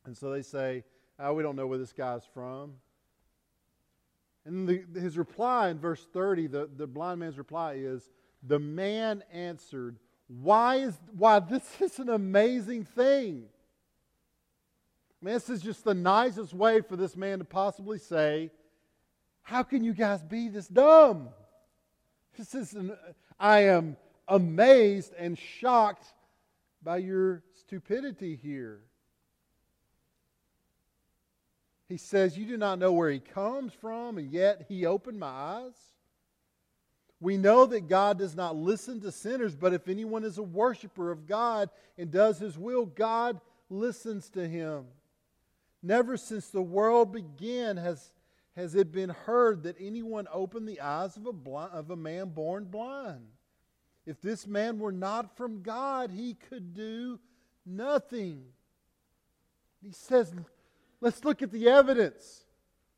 And 0.07 0.16
so 0.16 0.31
they 0.31 0.43
say, 0.43 0.85
oh, 1.19 1.35
We 1.35 1.43
don't 1.43 1.57
know 1.57 1.66
where 1.66 1.78
this 1.78 1.93
guy's 1.93 2.25
from. 2.33 2.75
And 4.47 4.69
the, 4.69 4.85
his 5.00 5.16
reply 5.16 5.71
in 5.71 5.78
verse 5.78 6.07
30, 6.12 6.49
the, 6.49 6.71
the 6.76 6.87
blind 6.87 7.21
man's 7.21 7.38
reply 7.38 7.75
is, 7.75 8.11
The 8.43 8.59
man 8.59 9.23
answered, 9.33 9.99
Why 10.28 10.76
is 10.76 10.99
why 11.16 11.40
this 11.40 11.81
is 11.81 11.99
an 11.99 12.09
amazing 12.09 12.85
thing. 12.85 13.45
I 15.25 15.26
mean, 15.26 15.35
this 15.37 15.49
is 15.49 15.62
just 15.62 15.85
the 15.85 15.95
nicest 15.95 16.52
way 16.52 16.83
for 16.83 16.97
this 16.97 17.16
man 17.16 17.38
to 17.38 17.47
possibly 17.47 17.99
say, 17.99 18.50
How 19.40 19.62
can 19.62 19.83
you 19.83 19.95
guys 19.95 20.23
be 20.23 20.49
this 20.49 20.69
dumb? 20.69 21.31
This 22.37 22.54
is 22.54 22.75
an, 22.75 22.95
I 23.40 23.61
am 23.61 23.97
amazed 24.28 25.14
and 25.16 25.38
shocked 25.38 26.04
by 26.83 26.99
your 26.99 27.43
stupidity 27.59 28.37
here. 28.37 28.83
He 31.88 31.97
says, 31.97 32.37
You 32.37 32.45
do 32.45 32.59
not 32.59 32.78
know 32.78 32.93
where 32.93 33.11
he 33.11 33.21
comes 33.21 33.73
from, 33.73 34.19
and 34.19 34.31
yet 34.31 34.66
he 34.69 34.85
opened 34.85 35.19
my 35.19 35.26
eyes. 35.28 35.95
We 37.19 37.38
know 37.38 37.64
that 37.64 37.88
God 37.88 38.19
does 38.19 38.37
not 38.37 38.57
listen 38.57 39.00
to 39.00 39.11
sinners, 39.11 39.57
but 39.57 39.73
if 39.73 39.88
anyone 39.88 40.23
is 40.23 40.37
a 40.37 40.43
worshiper 40.43 41.11
of 41.11 41.26
God 41.26 41.71
and 41.97 42.11
does 42.11 42.38
his 42.38 42.59
will, 42.59 42.85
God 42.85 43.40
listens 43.71 44.28
to 44.28 44.47
him. 44.47 44.85
Never 45.85 46.17
since 46.17 46.49
the 46.49 46.62
world 46.62 47.12
began 47.12 47.76
has, 47.76 48.11
has 48.57 48.75
it 48.75 48.91
been 48.91 49.11
heard 49.11 49.64
that 49.64 49.76
anyone 49.79 50.26
opened 50.33 50.67
the 50.67 50.81
eyes 50.81 51.19
of 51.19 51.26
a, 51.26 51.33
blind, 51.33 51.73
of 51.75 51.91
a 51.91 51.97
man 51.97 52.31
born 52.31 52.64
blind. 52.64 53.26
If 54.07 54.19
this 54.23 54.47
man 54.47 54.79
were 54.79 54.93
not 54.93 55.37
from 55.37 55.61
God, 55.61 56.11
he 56.11 56.38
could 56.49 56.73
do 56.73 57.21
nothing. 57.67 58.45
He 59.83 59.93
says, 59.93 60.33
Let's 61.03 61.23
look 61.23 61.43
at 61.43 61.53
the 61.53 61.69
evidence. 61.69 62.47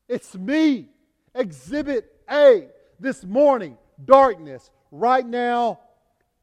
It's 0.09 0.37
me, 0.37 0.87
Exhibit 1.35 2.09
A, 2.31 2.69
this 3.01 3.25
morning, 3.25 3.77
darkness. 4.05 4.71
Right 4.93 5.27
now, 5.27 5.81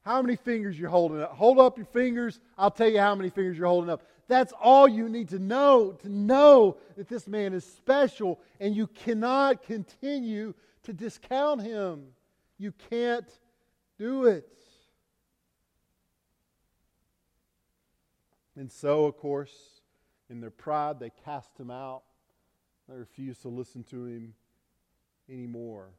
how 0.02 0.22
many 0.22 0.36
fingers 0.36 0.78
you're 0.78 0.90
holding 0.90 1.22
up? 1.22 1.32
Hold 1.36 1.60
up 1.60 1.78
your 1.78 1.86
fingers. 1.86 2.42
I'll 2.58 2.70
tell 2.70 2.90
you 2.90 3.00
how 3.00 3.16
many 3.16 3.30
fingers 3.30 3.58
you're 3.58 3.68
holding 3.68 3.90
up. 3.90 4.04
That's 4.28 4.54
all 4.62 4.88
you 4.88 5.10
need 5.10 5.30
to 5.30 5.40
know 5.40 5.92
to 6.02 6.10
know 6.10 6.78
that 6.96 7.10
this 7.10 7.28
man 7.28 7.54
is 7.54 7.66
special, 7.66 8.40
and 8.60 8.76
you 8.76 8.88
cannot 8.88 9.64
continue 9.64 10.54
to 10.84 10.94
discount 10.94 11.62
him. 11.62 12.06
You 12.58 12.74
can't 12.90 13.28
do 13.98 14.26
it. 14.26 14.48
And 18.56 18.72
so, 18.72 19.06
of 19.06 19.18
course, 19.18 19.82
in 20.30 20.40
their 20.40 20.52
pride, 20.52 21.00
they 21.00 21.12
cast 21.26 21.60
him 21.60 21.72
out. 21.72 22.04
They 22.88 22.96
refused 22.96 23.42
to 23.44 23.50
listen 23.50 23.84
to 23.86 24.06
him 24.06 24.34
anymore. 25.30 25.90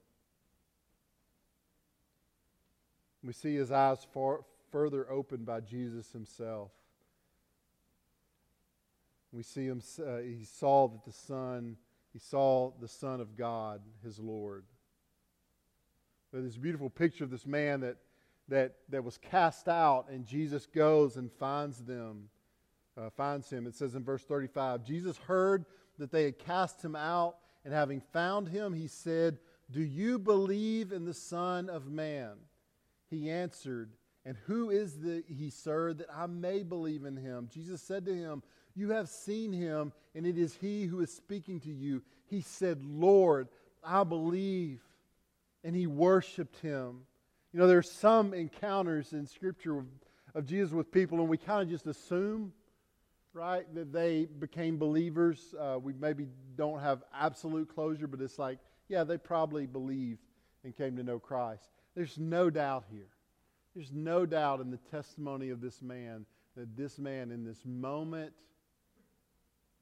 We 3.23 3.33
see 3.33 3.55
his 3.55 3.73
eyes 3.73 4.07
far, 4.13 4.41
further 4.71 5.11
opened 5.11 5.47
by 5.47 5.61
Jesus 5.61 6.13
himself. 6.13 6.71
We 9.35 9.43
see 9.43 9.67
him, 9.67 9.83
uh, 9.99 10.19
he 10.19 10.45
saw 10.45 10.87
that 10.87 11.05
the 11.05 11.13
Son, 11.13 11.77
he 12.13 12.21
saw 12.21 12.71
the 12.81 12.87
Son 12.87 13.21
of 13.21 13.37
God, 13.37 13.81
his 14.05 14.21
Lord. 14.21 14.65
But 16.33 16.45
this 16.45 16.57
beautiful 16.57 16.89
picture 16.89 17.25
of 17.25 17.31
this 17.31 17.45
man 17.45 17.81
that, 17.81 17.97
that, 18.47 18.77
that 18.91 19.03
was 19.03 19.19
cast 19.19 19.69
out, 19.69 20.07
and 20.09 20.25
Jesus 20.25 20.67
goes 20.67 21.17
and 21.17 21.33
finds 21.33 21.79
them, 21.79 22.29
uh, 22.97 23.11
finds 23.11 23.51
him. 23.51 23.67
It 23.67 23.75
says 23.75 23.97
in 23.97 24.05
verse 24.05 24.23
35 24.23 24.85
Jesus 24.85 25.17
heard 25.17 25.65
that 25.99 26.13
they 26.13 26.25
had 26.25 26.39
cast 26.39 26.85
him 26.85 26.95
out, 26.95 27.39
and 27.65 27.75
having 27.75 28.01
found 28.13 28.49
him, 28.49 28.73
he 28.73 28.87
said, 28.87 29.39
Do 29.69 29.83
you 29.83 30.21
believe 30.21 30.93
in 30.93 31.05
the 31.05 31.15
Son 31.15 31.69
of 31.69 31.91
Man? 31.91 32.35
He 33.11 33.31
answered, 33.31 33.91
And 34.27 34.37
who 34.47 34.71
is 34.71 34.99
the, 34.99 35.23
he, 35.29 35.51
sir, 35.51 35.93
that 35.95 36.07
I 36.15 36.27
may 36.27 36.63
believe 36.63 37.05
in 37.05 37.17
him? 37.17 37.49
Jesus 37.53 37.83
said 37.83 38.07
to 38.07 38.15
him, 38.15 38.43
you 38.77 38.91
have 38.91 39.09
seen 39.09 39.53
him, 39.53 39.93
and 40.15 40.27
it 40.27 40.37
is 40.37 40.57
he 40.61 40.85
who 40.85 41.01
is 41.01 41.13
speaking 41.13 41.61
to 41.61 41.71
you. 41.71 42.03
He 42.27 42.41
said, 42.41 42.85
Lord, 42.85 43.49
I 43.85 44.03
believe. 44.03 44.81
And 45.63 45.77
he 45.77 45.87
worshiped 45.87 46.59
him. 46.61 47.01
You 47.53 47.61
know, 47.61 47.69
there 47.69 47.79
are 47.79 47.83
some 47.83 48.35
encounters 48.35 49.13
in 49.13 49.27
Scripture 49.27 49.85
of, 50.35 50.47
Jesus 50.47 50.73
with 50.73 50.91
people, 50.91 51.21
and 51.21 51.29
we 51.29 51.39
kind 51.39 51.63
of 51.63 51.69
just 51.69 51.87
assume, 51.87 52.53
right, 53.33 53.73
that 53.77 53.93
they 53.93 54.25
became 54.25 54.77
believers. 54.79 55.55
Uh, 55.59 55.79
we 55.81 55.93
maybe 55.93 56.27
don't 56.57 56.81
have 56.81 57.05
absolute 57.17 57.73
closure, 57.73 58.09
but 58.09 58.21
it's 58.21 58.39
like, 58.39 58.59
yeah, 58.89 59.05
they 59.05 59.17
probably 59.17 59.67
believed 59.67 60.19
and 60.65 60.77
came 60.77 60.97
to 60.97 61.05
know 61.05 61.21
Christ. 61.21 61.69
There's 61.95 62.19
no 62.19 62.51
doubt 62.51 62.85
here. 62.91 63.07
There's 63.75 63.93
no 63.93 64.25
doubt 64.25 64.61
in 64.61 64.71
the 64.71 64.79
testimony 64.91 65.51
of 65.51 65.61
this 65.61 65.83
man 65.83 66.27
that 66.57 66.77
this 66.77 66.99
man, 66.99 67.33
in 67.33 67.45
this 67.45 67.65
moment, 67.65 68.33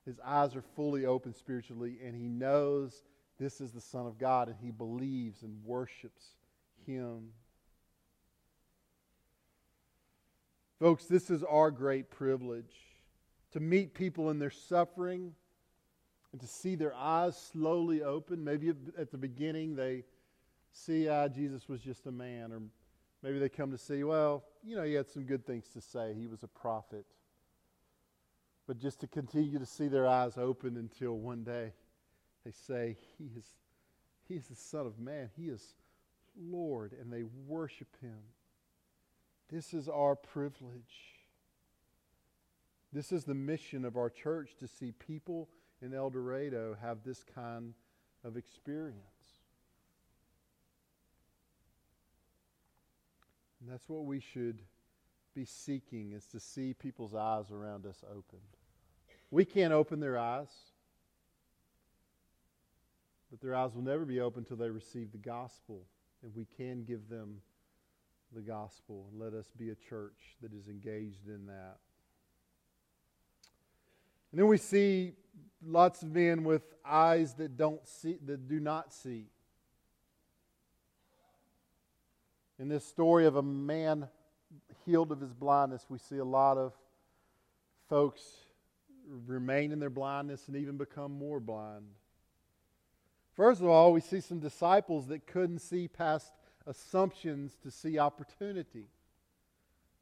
his 0.06 0.18
eyes 0.25 0.56
are 0.56 0.64
fully 0.75 1.04
open 1.04 1.34
spiritually, 1.34 1.99
and 2.04 2.14
he 2.16 2.26
knows 2.28 3.02
this 3.38 3.61
is 3.61 3.72
the 3.72 3.80
Son 3.80 4.06
of 4.06 4.18
God, 4.18 4.49
and 4.49 4.56
he 4.61 4.70
believes 4.70 5.42
and 5.42 5.62
worships 5.64 6.25
him. 6.87 7.28
Folks, 10.80 11.04
this 11.04 11.30
is 11.30 11.44
our 11.44 11.70
great 11.70 12.11
privilege 12.11 12.75
to 13.52 13.61
meet 13.61 13.94
people 13.94 14.30
in 14.30 14.38
their 14.38 14.50
suffering 14.50 15.34
and 16.32 16.40
to 16.40 16.46
see 16.46 16.75
their 16.75 16.94
eyes 16.94 17.37
slowly 17.37 18.02
open. 18.02 18.42
Maybe 18.42 18.70
at 18.99 19.11
the 19.11 19.18
beginning 19.18 19.76
they 19.76 20.04
see, 20.72 21.08
ah, 21.08 21.28
Jesus 21.28 21.68
was 21.68 21.80
just 21.82 22.06
a 22.06 22.11
man, 22.11 22.50
or 22.50 22.62
maybe 23.23 23.38
they 23.38 23.49
come 23.49 23.71
to 23.71 23.79
see, 23.79 24.05
well, 24.05 24.45
you 24.64 24.76
know, 24.76 24.83
he 24.83 24.95
had 24.95 25.09
some 25.09 25.25
good 25.25 25.47
things 25.47 25.69
to 25.75 25.81
say. 25.81 26.14
He 26.14 26.26
was 26.26 26.43
a 26.43 26.49
prophet 26.49 27.07
but 28.67 28.79
just 28.79 29.00
to 29.00 29.07
continue 29.07 29.59
to 29.59 29.67
see 29.67 29.88
their 29.88 30.07
eyes 30.07 30.38
open 30.38 30.76
until 30.76 31.19
one 31.19 31.45
day 31.45 31.73
they 32.45 32.52
say, 32.52 32.97
He 33.19 33.31
is, 33.37 33.45
he 34.29 34.35
is 34.35 34.47
the 34.47 34.57
Son 34.57 34.87
of 34.87 34.99
Man. 34.99 35.31
He 35.37 35.49
is 35.49 35.75
Lord, 36.41 36.93
and 36.99 37.12
they 37.12 37.25
worship 37.47 37.88
Him. 38.00 38.19
This 39.50 39.75
is 39.75 39.88
our 39.88 40.17
privilege. 40.17 41.19
This 42.93 43.12
is 43.12 43.25
the 43.25 43.35
mission 43.35 43.85
of 43.85 43.97
our 43.97 44.11
church 44.11 44.57
to 44.61 44.69
see 44.69 44.93
people 44.93 45.49
in 45.81 45.95
El 45.95 46.11
Dorado 46.11 46.76
have 46.81 46.99
this 47.05 47.25
kind 47.25 47.75
of 48.25 48.37
experience. 48.37 49.12
And 53.62 53.71
that's 53.71 53.88
what 53.88 54.04
we 54.04 54.19
should 54.19 54.61
be 55.37 55.45
seeking 55.45 56.12
is 56.12 56.26
to 56.26 56.40
see 56.40 56.75
people's 56.75 57.14
eyes 57.14 57.52
around 57.52 57.87
us 57.87 58.02
opened. 58.11 58.42
We 59.31 59.45
can't 59.45 59.73
open 59.73 60.00
their 60.00 60.19
eyes, 60.19 60.50
but 63.31 63.40
their 63.40 63.54
eyes 63.54 63.75
will 63.75 63.83
never 63.83 64.04
be 64.04 64.21
open 64.21 64.40
until 64.40 64.57
they 64.57 64.69
receive 64.69 65.12
the 65.12 65.19
gospel, 65.19 65.85
and 66.25 66.35
we 66.35 66.45
can 66.57 66.83
give 66.83 67.09
them 67.09 67.40
the 68.35 68.40
gospel. 68.40 69.07
And 69.11 69.21
let 69.21 69.33
us 69.33 69.47
be 69.57 69.71
a 69.71 69.76
church 69.76 70.37
that 70.42 70.52
is 70.52 70.66
engaged 70.66 71.28
in 71.28 71.47
that. 71.47 71.78
And 74.33 74.40
then 74.40 74.49
we 74.49 74.59
see 74.59 75.12
lots 75.64 76.02
of 76.02 76.11
men 76.11 76.42
with 76.42 76.62
eyes 76.85 77.35
that 77.35 77.57
don't 77.57 77.87
see 77.87 78.19
that 78.26 78.49
do 78.49 78.59
not 78.59 78.92
see. 78.92 79.26
In 82.59 82.68
this 82.68 82.85
story 82.85 83.26
of 83.26 83.37
a 83.37 83.42
man 83.42 84.09
healed 84.85 85.11
of 85.12 85.21
his 85.21 85.32
blindness, 85.32 85.87
we 85.88 85.99
see 85.99 86.18
a 86.18 86.25
lot 86.25 86.59
of 86.59 86.75
folks 87.88 88.23
remain 89.26 89.73
in 89.73 89.78
their 89.78 89.90
blindness 89.90 90.49
and 90.49 90.56
even 90.56 90.76
become 90.76 91.12
more 91.12 91.40
blind. 91.40 91.85
First 93.35 93.61
of 93.61 93.66
all, 93.66 93.92
we 93.92 94.00
see 94.00 94.21
some 94.21 94.40
disciples 94.40 95.06
that 95.09 95.26
couldn't 95.26 95.61
see 95.61 95.88
past 95.88 96.32
assumptions 96.66 97.56
to 97.62 97.71
see 97.71 97.99
opportunity. 97.99 98.87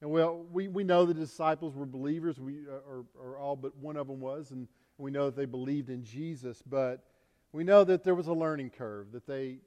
And 0.00 0.10
well, 0.10 0.44
we, 0.50 0.68
we 0.68 0.82
know 0.82 1.06
the 1.06 1.14
disciples 1.14 1.74
were 1.76 1.86
believers, 1.86 2.40
we, 2.40 2.60
uh, 2.68 2.88
or, 2.88 3.04
or 3.18 3.38
all 3.38 3.54
but 3.54 3.76
one 3.76 3.96
of 3.96 4.08
them 4.08 4.20
was, 4.20 4.50
and 4.50 4.66
we 4.98 5.10
know 5.10 5.26
that 5.26 5.36
they 5.36 5.44
believed 5.44 5.90
in 5.90 6.04
Jesus, 6.04 6.62
but 6.66 7.04
we 7.52 7.64
know 7.64 7.84
that 7.84 8.02
there 8.02 8.14
was 8.14 8.26
a 8.26 8.32
learning 8.32 8.70
curve, 8.70 9.12
that 9.12 9.26
they, 9.26 9.58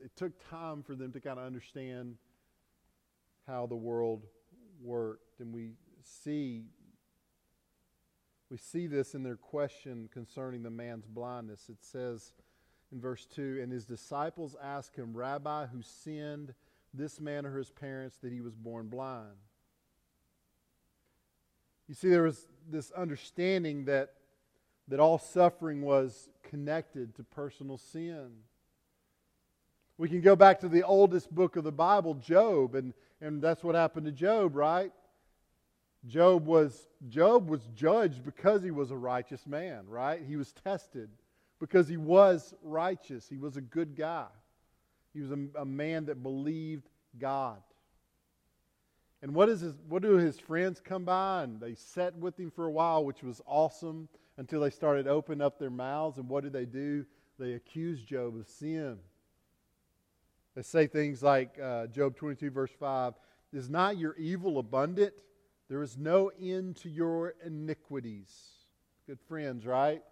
it 0.00 0.16
took 0.16 0.32
time 0.50 0.82
for 0.82 0.94
them 0.94 1.12
to 1.12 1.20
kind 1.20 1.38
of 1.38 1.46
understand 1.46 2.16
how 3.46 3.66
the 3.66 3.76
world 3.76 4.26
worked. 4.80 5.40
And 5.40 5.52
we 5.52 5.72
see 6.02 6.64
we 8.52 8.58
see 8.58 8.86
this 8.86 9.14
in 9.14 9.22
their 9.22 9.36
question 9.36 10.10
concerning 10.12 10.62
the 10.62 10.68
man's 10.68 11.06
blindness. 11.06 11.70
It 11.70 11.78
says 11.80 12.34
in 12.92 13.00
verse 13.00 13.24
2 13.34 13.60
And 13.62 13.72
his 13.72 13.86
disciples 13.86 14.54
asked 14.62 14.94
him, 14.94 15.16
Rabbi, 15.16 15.68
who 15.68 15.80
sinned, 15.80 16.52
this 16.92 17.18
man 17.18 17.46
or 17.46 17.56
his 17.56 17.70
parents, 17.70 18.18
that 18.18 18.30
he 18.30 18.42
was 18.42 18.54
born 18.54 18.88
blind? 18.88 19.38
You 21.88 21.94
see, 21.94 22.10
there 22.10 22.24
was 22.24 22.46
this 22.70 22.90
understanding 22.90 23.86
that, 23.86 24.12
that 24.88 25.00
all 25.00 25.18
suffering 25.18 25.80
was 25.80 26.28
connected 26.42 27.14
to 27.14 27.24
personal 27.24 27.78
sin. 27.78 28.32
We 29.96 30.10
can 30.10 30.20
go 30.20 30.36
back 30.36 30.60
to 30.60 30.68
the 30.68 30.82
oldest 30.82 31.34
book 31.34 31.56
of 31.56 31.64
the 31.64 31.72
Bible, 31.72 32.16
Job, 32.16 32.74
and, 32.74 32.92
and 33.22 33.40
that's 33.40 33.62
what 33.64 33.74
happened 33.74 34.06
to 34.06 34.12
Job, 34.12 34.56
right? 34.56 34.92
Job 36.06 36.46
was 36.46 36.88
Job 37.08 37.48
was 37.48 37.68
judged 37.74 38.24
because 38.24 38.62
he 38.62 38.72
was 38.72 38.90
a 38.90 38.96
righteous 38.96 39.46
man, 39.46 39.84
right? 39.88 40.20
He 40.26 40.36
was 40.36 40.52
tested 40.52 41.08
because 41.60 41.88
he 41.88 41.96
was 41.96 42.52
righteous. 42.62 43.28
He 43.28 43.38
was 43.38 43.56
a 43.56 43.60
good 43.60 43.96
guy. 43.96 44.26
He 45.14 45.20
was 45.20 45.30
a, 45.30 45.38
a 45.60 45.64
man 45.64 46.06
that 46.06 46.22
believed 46.22 46.88
God. 47.18 47.62
And 49.22 49.32
what 49.34 49.48
is 49.48 49.60
his, 49.60 49.74
what 49.88 50.02
do 50.02 50.16
his 50.16 50.40
friends 50.40 50.80
come 50.80 51.04
by 51.04 51.44
and 51.44 51.60
they 51.60 51.76
sat 51.76 52.16
with 52.16 52.38
him 52.38 52.50
for 52.50 52.66
a 52.66 52.72
while, 52.72 53.04
which 53.04 53.22
was 53.22 53.40
awesome 53.46 54.08
until 54.36 54.60
they 54.60 54.70
started 54.70 55.06
opening 55.06 55.40
up 55.40 55.58
their 55.60 55.70
mouths. 55.70 56.18
And 56.18 56.28
what 56.28 56.42
did 56.42 56.52
they 56.52 56.64
do? 56.64 57.04
They 57.38 57.52
accused 57.52 58.08
Job 58.08 58.36
of 58.36 58.48
sin. 58.48 58.98
They 60.54 60.62
say 60.62 60.86
things 60.86 61.22
like 61.22 61.58
uh, 61.62 61.86
Job 61.86 62.16
22, 62.16 62.50
verse 62.50 62.70
5 62.78 63.14
Is 63.52 63.70
not 63.70 63.96
your 63.96 64.14
evil 64.16 64.58
abundant? 64.58 65.14
There 65.68 65.82
is 65.82 65.96
no 65.96 66.30
end 66.40 66.76
to 66.76 66.90
your 66.90 67.34
iniquities. 67.44 68.30
Good 69.06 69.20
friends, 69.26 69.64
right? 69.64 70.02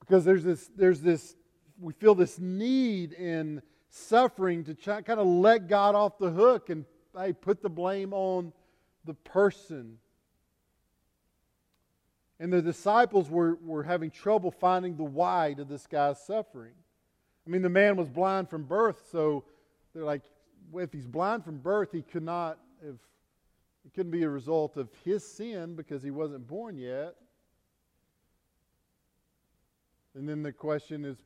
Because 0.00 0.24
there's 0.24 0.44
this, 0.44 0.70
there's 0.76 1.00
this, 1.00 1.36
we 1.78 1.92
feel 1.92 2.14
this 2.14 2.38
need 2.38 3.12
in 3.12 3.62
suffering 3.90 4.64
to 4.64 4.74
kind 4.74 5.20
of 5.20 5.26
let 5.26 5.68
God 5.68 5.94
off 5.94 6.18
the 6.18 6.30
hook 6.30 6.70
and 6.70 6.84
hey, 7.16 7.32
put 7.32 7.62
the 7.62 7.68
blame 7.68 8.12
on 8.12 8.52
the 9.04 9.14
person. 9.14 9.98
And 12.40 12.52
the 12.52 12.62
disciples 12.62 13.30
were, 13.30 13.56
were 13.62 13.82
having 13.82 14.10
trouble 14.10 14.50
finding 14.50 14.96
the 14.96 15.04
why 15.04 15.54
to 15.56 15.64
this 15.64 15.86
guy's 15.86 16.24
suffering. 16.24 16.72
I 17.46 17.50
mean, 17.50 17.62
the 17.62 17.68
man 17.68 17.96
was 17.96 18.08
blind 18.08 18.48
from 18.48 18.64
birth, 18.64 19.06
so 19.10 19.44
they're 19.94 20.04
like, 20.04 20.22
if 20.74 20.92
he's 20.92 21.06
blind 21.06 21.44
from 21.44 21.58
birth, 21.58 21.92
he 21.92 22.02
could 22.02 22.22
not 22.22 22.58
have, 22.84 22.98
it 23.84 23.94
couldn't 23.94 24.12
be 24.12 24.22
a 24.22 24.28
result 24.28 24.76
of 24.76 24.88
his 25.04 25.26
sin 25.26 25.74
because 25.74 26.02
he 26.02 26.10
wasn't 26.10 26.46
born 26.46 26.76
yet. 26.76 27.16
And 30.14 30.28
then 30.28 30.42
the 30.42 30.52
question 30.52 31.04
is 31.04 31.16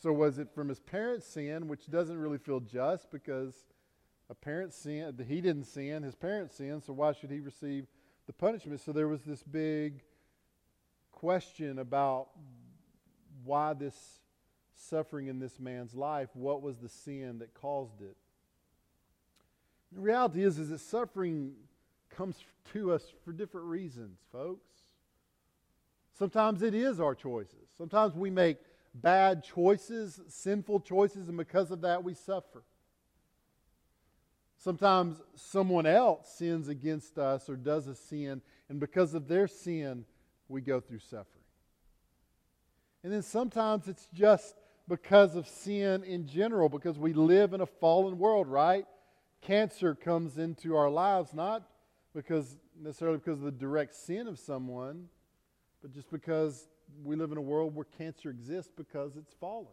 so 0.00 0.12
was 0.12 0.38
it 0.38 0.48
from 0.54 0.68
his 0.68 0.80
parents' 0.80 1.26
sin, 1.26 1.68
which 1.68 1.90
doesn't 1.90 2.16
really 2.16 2.38
feel 2.38 2.60
just 2.60 3.10
because 3.10 3.66
a 4.30 4.34
parent's 4.34 4.76
sin, 4.76 5.14
he 5.28 5.42
didn't 5.42 5.64
sin, 5.64 6.02
his 6.02 6.14
parents 6.14 6.56
sinned, 6.56 6.82
so 6.82 6.94
why 6.94 7.12
should 7.12 7.30
he 7.30 7.40
receive 7.40 7.86
the 8.26 8.32
punishment? 8.32 8.80
So 8.80 8.92
there 8.92 9.08
was 9.08 9.22
this 9.22 9.42
big 9.42 10.02
question 11.12 11.80
about 11.80 12.28
why 13.44 13.74
this 13.74 14.19
suffering 14.80 15.26
in 15.28 15.38
this 15.38 15.58
man's 15.60 15.94
life, 15.94 16.28
what 16.34 16.62
was 16.62 16.78
the 16.78 16.88
sin 16.88 17.38
that 17.38 17.54
caused 17.54 18.00
it? 18.00 18.16
The 19.92 20.00
reality 20.00 20.42
is, 20.42 20.58
is 20.58 20.70
that 20.70 20.80
suffering 20.80 21.52
comes 22.10 22.36
to 22.72 22.92
us 22.92 23.04
for 23.24 23.32
different 23.32 23.66
reasons, 23.66 24.18
folks. 24.32 24.68
Sometimes 26.18 26.62
it 26.62 26.74
is 26.74 27.00
our 27.00 27.14
choices. 27.14 27.68
Sometimes 27.76 28.14
we 28.14 28.30
make 28.30 28.58
bad 28.94 29.44
choices, 29.44 30.20
sinful 30.28 30.80
choices, 30.80 31.28
and 31.28 31.36
because 31.36 31.70
of 31.70 31.80
that 31.82 32.04
we 32.04 32.14
suffer. 32.14 32.62
Sometimes 34.56 35.22
someone 35.34 35.86
else 35.86 36.28
sins 36.28 36.68
against 36.68 37.18
us 37.18 37.48
or 37.48 37.56
does 37.56 37.86
a 37.86 37.94
sin, 37.94 38.42
and 38.68 38.78
because 38.78 39.14
of 39.14 39.26
their 39.26 39.48
sin, 39.48 40.04
we 40.48 40.60
go 40.60 40.80
through 40.80 40.98
suffering. 40.98 41.26
And 43.02 43.12
then 43.12 43.22
sometimes 43.22 43.88
it's 43.88 44.06
just 44.12 44.54
because 44.90 45.36
of 45.36 45.48
sin 45.48 46.04
in 46.04 46.26
general, 46.26 46.68
because 46.68 46.98
we 46.98 47.14
live 47.14 47.54
in 47.54 47.62
a 47.62 47.66
fallen 47.66 48.18
world, 48.18 48.46
right? 48.46 48.84
cancer 49.42 49.94
comes 49.94 50.38
into 50.38 50.76
our 50.76 50.90
lives 50.90 51.32
not 51.32 51.62
because 52.14 52.56
necessarily 52.80 53.18
because 53.18 53.38
of 53.38 53.44
the 53.44 53.50
direct 53.52 53.94
sin 53.94 54.26
of 54.26 54.38
someone, 54.38 55.08
but 55.80 55.92
just 55.92 56.10
because 56.10 56.68
we 57.04 57.16
live 57.16 57.30
in 57.30 57.38
a 57.38 57.42
world 57.42 57.74
where 57.74 57.86
cancer 57.96 58.30
exists 58.30 58.70
because 58.76 59.16
it's 59.16 59.32
fallen. 59.34 59.66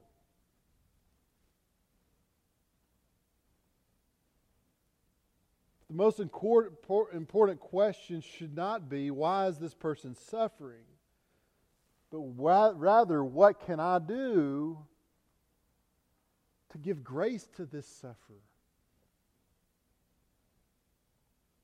The 5.89 5.95
most 5.95 6.19
important 6.19 7.59
question 7.59 8.21
should 8.21 8.55
not 8.55 8.89
be 8.89 9.09
why 9.09 9.47
is 9.47 9.57
this 9.57 9.73
person 9.73 10.15
suffering, 10.15 10.83
but 12.11 12.19
rather 12.19 13.23
what 13.23 13.65
can 13.65 13.79
I 13.79 13.99
do 13.99 14.77
give 16.81 17.03
grace 17.03 17.47
to 17.57 17.65
this 17.65 17.87
sufferer? 17.87 18.41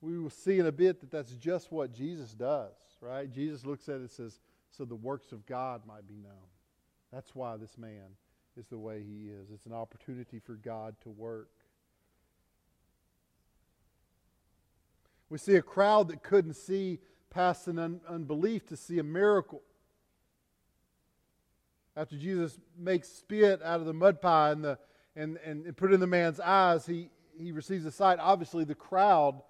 we 0.04 0.19
will 0.19 0.30
see 0.30 0.60
in 0.60 0.65
a 0.65 0.71
bit 0.71 0.99
that 0.99 1.10
that's 1.10 1.32
just 1.32 1.71
what 1.71 1.93
Jesus 1.93 2.34
does, 2.34 2.73
right? 2.99 3.32
Jesus 3.32 3.65
looks 3.65 3.88
at 3.88 3.95
it 3.95 4.02
and 4.02 4.12
says, 4.12 4.41
so 4.69 4.84
the 4.84 4.95
works 4.95 5.32
of 5.32 5.45
God 5.45 5.84
might 5.88 6.06
be 6.06 6.15
known. 6.15 6.34
That's 7.12 7.34
why 7.34 7.56
this 7.56 7.78
man 7.78 8.17
is 8.58 8.67
the 8.67 8.78
way 8.78 9.02
he 9.02 9.30
is. 9.30 9.49
It's 9.54 9.65
an 9.65 9.71
opportunity 9.71 10.39
for 10.39 10.56
God 10.56 10.95
to 11.04 11.10
work. 11.10 11.49
We 15.30 15.38
see 15.38 15.56
a 15.56 15.62
crowd 15.62 16.10
that 16.10 16.21
couldn't 16.21 16.56
see 16.56 16.99
past 17.30 17.67
an 17.67 17.80
un- 17.80 18.02
unbelief 18.08 18.67
to 18.67 18.76
see 18.76 18.99
a 18.99 19.04
miracle. 19.04 19.62
After 21.95 22.17
Jesus 22.17 22.60
makes 22.78 23.08
spit 23.08 23.62
out 23.63 23.80
of 23.80 23.86
the 23.86 23.93
mud 23.93 24.21
pie 24.21 24.52
and, 24.52 24.65
the, 24.65 24.78
and, 25.15 25.38
and, 25.45 25.76
put 25.78 25.93
in 25.93 25.99
the 25.99 26.08
man's 26.08 26.39
eyes, 26.39 26.86
he, 26.86 27.10
he 27.38 27.52
receives 27.52 27.86
a 27.86 27.91
sight. 27.91 28.19
Obviously, 28.19 28.63
the 28.63 28.76
crowd 28.76 29.41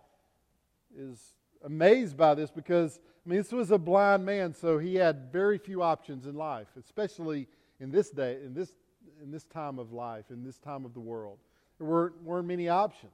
is 0.97 1.33
amazed 1.63 2.17
by 2.17 2.35
this 2.35 2.51
because, 2.51 2.99
I 3.25 3.29
mean, 3.29 3.37
this 3.37 3.51
was 3.51 3.71
a 3.71 3.77
blind 3.77 4.25
man, 4.25 4.53
so 4.53 4.77
he 4.77 4.95
had 4.95 5.31
very 5.31 5.57
few 5.57 5.81
options 5.81 6.25
in 6.25 6.35
life, 6.35 6.67
especially 6.77 7.47
in 7.79 7.91
this 7.91 8.09
day, 8.09 8.37
in 8.45 8.53
this, 8.53 8.73
in 9.21 9.31
this 9.31 9.45
time 9.45 9.79
of 9.79 9.93
life, 9.93 10.25
in 10.29 10.43
this 10.43 10.57
time 10.57 10.85
of 10.85 10.93
the 10.93 10.99
world. 10.99 11.37
There 11.77 11.87
weren't, 11.87 12.21
weren't 12.23 12.47
many 12.47 12.69
options. 12.69 13.11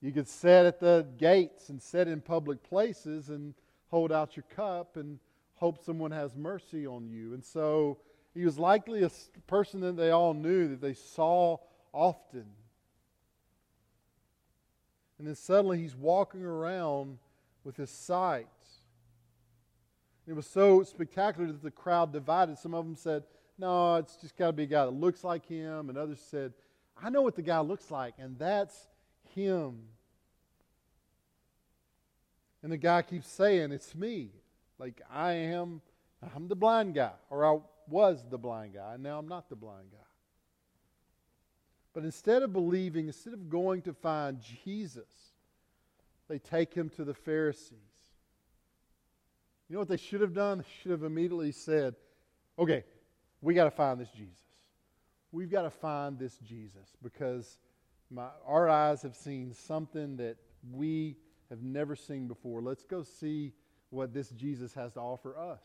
You 0.00 0.12
could 0.12 0.28
sit 0.28 0.66
at 0.66 0.78
the 0.78 1.06
gates 1.18 1.70
and 1.70 1.80
sit 1.80 2.08
in 2.08 2.20
public 2.20 2.62
places 2.62 3.30
and 3.30 3.54
hold 3.90 4.12
out 4.12 4.36
your 4.36 4.44
cup 4.54 4.96
and 4.96 5.18
hope 5.54 5.84
someone 5.84 6.12
has 6.12 6.36
mercy 6.36 6.86
on 6.86 7.08
you. 7.08 7.34
And 7.34 7.44
so 7.44 7.98
he 8.34 8.44
was 8.44 8.58
likely 8.58 9.02
a 9.02 9.10
person 9.46 9.80
that 9.80 9.96
they 9.96 10.10
all 10.10 10.34
knew, 10.34 10.68
that 10.68 10.80
they 10.80 10.94
saw 10.94 11.56
often. 11.92 12.46
And 15.18 15.26
then 15.26 15.34
suddenly 15.34 15.78
he's 15.78 15.96
walking 15.96 16.44
around 16.44 17.18
with 17.64 17.76
his 17.76 17.90
sight. 17.90 18.46
It 20.26 20.34
was 20.34 20.46
so 20.46 20.82
spectacular 20.82 21.48
that 21.48 21.62
the 21.62 21.70
crowd 21.70 22.12
divided. 22.12 22.58
Some 22.58 22.74
of 22.74 22.84
them 22.84 22.94
said, 22.94 23.24
No, 23.58 23.96
it's 23.96 24.16
just 24.16 24.36
got 24.36 24.48
to 24.48 24.52
be 24.52 24.64
a 24.64 24.66
guy 24.66 24.84
that 24.84 24.92
looks 24.92 25.24
like 25.24 25.46
him. 25.46 25.88
And 25.88 25.98
others 25.98 26.20
said, 26.20 26.52
I 27.02 27.10
know 27.10 27.22
what 27.22 27.34
the 27.34 27.42
guy 27.42 27.60
looks 27.60 27.90
like, 27.90 28.14
and 28.18 28.38
that's 28.38 28.88
him. 29.34 29.78
And 32.62 32.70
the 32.70 32.76
guy 32.76 33.02
keeps 33.02 33.28
saying, 33.28 33.72
It's 33.72 33.94
me. 33.94 34.30
Like, 34.78 35.00
I 35.10 35.32
am, 35.32 35.80
I'm 36.34 36.46
the 36.46 36.54
blind 36.54 36.94
guy, 36.94 37.12
or 37.30 37.44
I 37.44 37.58
was 37.88 38.24
the 38.28 38.38
blind 38.38 38.74
guy, 38.74 38.94
and 38.94 39.02
now 39.02 39.18
I'm 39.18 39.28
not 39.28 39.48
the 39.48 39.56
blind 39.56 39.90
guy. 39.90 39.98
But 41.94 42.04
instead 42.04 42.42
of 42.42 42.52
believing, 42.52 43.06
instead 43.06 43.32
of 43.32 43.48
going 43.48 43.82
to 43.82 43.92
find 43.92 44.40
Jesus, 44.64 45.10
they 46.28 46.38
take 46.38 46.74
him 46.74 46.88
to 46.90 47.04
the 47.04 47.14
Pharisees. 47.14 47.78
You 49.68 49.74
know 49.74 49.80
what 49.80 49.88
they 49.88 49.96
should 49.96 50.20
have 50.20 50.34
done? 50.34 50.58
They 50.58 50.64
should 50.82 50.92
have 50.92 51.02
immediately 51.02 51.52
said, 51.52 51.94
Okay, 52.58 52.84
we 53.40 53.54
got 53.54 53.64
to 53.64 53.70
find 53.70 54.00
this 54.00 54.10
Jesus. 54.10 54.34
We've 55.30 55.50
got 55.50 55.62
to 55.62 55.70
find 55.70 56.18
this 56.18 56.38
Jesus 56.38 56.96
because 57.02 57.58
my, 58.10 58.28
our 58.46 58.68
eyes 58.68 59.02
have 59.02 59.14
seen 59.14 59.52
something 59.52 60.16
that 60.16 60.36
we 60.72 61.16
have 61.50 61.62
never 61.62 61.94
seen 61.94 62.26
before. 62.26 62.62
Let's 62.62 62.84
go 62.84 63.02
see 63.02 63.52
what 63.90 64.12
this 64.12 64.30
Jesus 64.30 64.74
has 64.74 64.92
to 64.94 65.00
offer 65.00 65.38
us. 65.38 65.62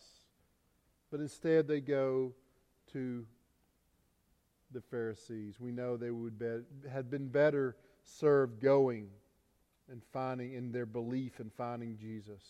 But 1.13 1.21
instead, 1.21 1.67
they 1.67 1.79
go 1.79 2.33
to 2.91 3.23
the 4.71 4.81
Pharisees. 4.81 5.59
We 5.59 5.71
know 5.71 5.95
they 5.95 6.09
would 6.09 6.39
be, 6.39 6.61
had 6.89 7.11
been 7.11 7.27
better 7.27 7.75
served 8.03 8.59
going 8.59 9.09
and 9.91 10.01
finding 10.11 10.53
in 10.53 10.71
their 10.71 10.87
belief 10.87 11.39
in 11.39 11.51
finding 11.51 11.97
Jesus. 11.97 12.41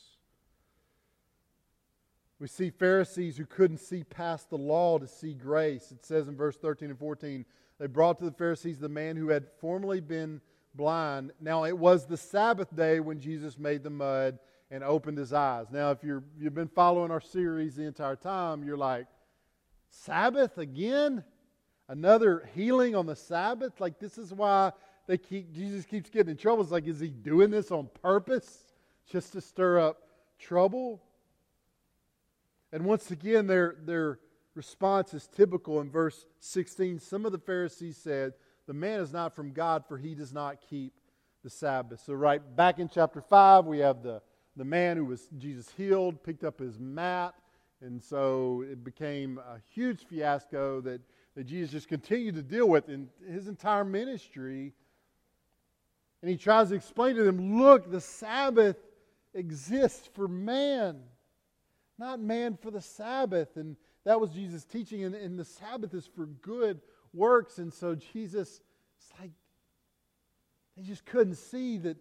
We 2.39 2.47
see 2.47 2.69
Pharisees 2.69 3.35
who 3.35 3.45
couldn't 3.45 3.79
see 3.79 4.05
past 4.05 4.49
the 4.49 4.57
law 4.57 4.97
to 4.97 5.09
see 5.09 5.33
grace. 5.33 5.91
It 5.91 6.05
says 6.05 6.29
in 6.29 6.37
verse 6.37 6.55
13 6.55 6.89
and 6.89 6.97
14, 6.97 7.43
they 7.79 7.87
brought 7.87 8.19
to 8.19 8.25
the 8.25 8.31
Pharisees 8.31 8.79
the 8.79 8.87
man 8.87 9.17
who 9.17 9.27
had 9.27 9.45
formerly 9.59 9.99
been 9.99 10.39
blind. 10.73 11.33
Now 11.41 11.65
it 11.65 11.77
was 11.77 12.05
the 12.05 12.15
Sabbath 12.15 12.73
day 12.73 13.01
when 13.01 13.19
Jesus 13.19 13.59
made 13.59 13.83
the 13.83 13.89
mud 13.89 14.39
and 14.73 14.83
opened 14.83 15.19
his 15.19 15.33
eyes. 15.33 15.67
Now, 15.71 15.91
if 15.91 16.03
you're, 16.03 16.23
you've 16.35 16.55
been 16.55 16.67
following 16.67 17.11
our 17.11 17.21
series 17.21 17.75
the 17.75 17.83
entire 17.83 18.15
time, 18.15 18.63
you're 18.63 18.75
like, 18.75 19.05
Sabbath 19.91 20.57
again? 20.57 21.23
Another 21.87 22.49
healing 22.55 22.95
on 22.95 23.05
the 23.05 23.15
Sabbath? 23.15 23.79
Like, 23.79 23.99
this 23.99 24.17
is 24.17 24.33
why 24.33 24.71
they 25.05 25.19
keep, 25.19 25.53
Jesus 25.53 25.85
keeps 25.85 26.09
getting 26.09 26.31
in 26.31 26.37
trouble. 26.37 26.63
It's 26.63 26.71
like, 26.71 26.87
is 26.87 26.99
he 26.99 27.09
doing 27.09 27.51
this 27.51 27.69
on 27.69 27.87
purpose 28.01 28.73
just 29.11 29.33
to 29.33 29.41
stir 29.41 29.79
up 29.79 30.01
trouble? 30.39 31.03
And 32.71 32.83
once 32.83 33.11
again, 33.11 33.45
their, 33.45 33.75
their 33.85 34.17
response 34.55 35.13
is 35.13 35.27
typical 35.27 35.81
in 35.81 35.91
verse 35.91 36.25
16. 36.39 36.99
Some 36.99 37.27
of 37.27 37.31
the 37.31 37.37
Pharisees 37.37 37.97
said, 37.97 38.33
The 38.65 38.73
man 38.73 39.01
is 39.01 39.13
not 39.13 39.35
from 39.35 39.51
God, 39.51 39.83
for 39.87 39.99
he 39.99 40.15
does 40.15 40.33
not 40.33 40.61
keep 40.67 40.93
the 41.43 41.51
Sabbath. 41.51 42.01
So, 42.03 42.13
right 42.13 42.41
back 42.55 42.79
in 42.79 42.89
chapter 42.89 43.21
5, 43.21 43.65
we 43.65 43.79
have 43.79 44.01
the, 44.01 44.23
the 44.55 44.65
man 44.65 44.97
who 44.97 45.05
was 45.05 45.27
Jesus 45.37 45.69
healed, 45.75 46.23
picked 46.23 46.43
up 46.43 46.59
his 46.59 46.79
mat, 46.79 47.33
and 47.81 48.01
so 48.01 48.63
it 48.69 48.83
became 48.83 49.37
a 49.39 49.59
huge 49.73 50.05
fiasco 50.05 50.79
that, 50.81 51.01
that 51.35 51.45
Jesus 51.45 51.71
just 51.71 51.87
continued 51.87 52.35
to 52.35 52.43
deal 52.43 52.69
with 52.69 52.87
in 52.89 53.09
his 53.27 53.47
entire 53.47 53.83
ministry. 53.83 54.73
And 56.21 56.29
he 56.29 56.37
tries 56.37 56.69
to 56.69 56.75
explain 56.75 57.15
to 57.15 57.23
them 57.23 57.59
look, 57.59 57.91
the 57.91 57.99
Sabbath 57.99 58.77
exists 59.33 60.07
for 60.13 60.27
man 60.27 61.01
not 61.97 62.19
man 62.19 62.57
for 62.61 62.71
the 62.71 62.81
Sabbath. 62.81 63.55
And 63.55 63.75
that 64.03 64.19
was 64.19 64.31
Jesus' 64.31 64.65
teaching. 64.65 65.03
And, 65.03 65.15
and 65.15 65.37
the 65.37 65.45
Sabbath 65.45 65.93
is 65.93 66.07
for 66.07 66.25
good 66.25 66.81
works. 67.13 67.57
And 67.57 67.73
so 67.73 67.95
Jesus, 67.95 68.61
it's 68.97 69.19
like, 69.19 69.31
they 70.75 70.83
just 70.83 71.05
couldn't 71.05 71.35
see 71.35 71.77
that 71.79 71.97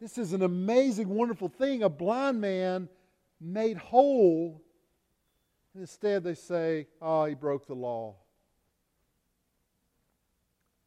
this 0.00 0.16
is 0.16 0.32
an 0.32 0.42
amazing, 0.42 1.08
wonderful 1.08 1.48
thing. 1.48 1.82
A 1.82 1.88
blind 1.88 2.40
man 2.40 2.88
made 3.40 3.76
whole. 3.76 4.62
And 5.74 5.82
instead, 5.82 6.24
they 6.24 6.34
say, 6.34 6.86
oh, 7.02 7.26
he 7.26 7.34
broke 7.34 7.66
the 7.66 7.74
law. 7.74 8.16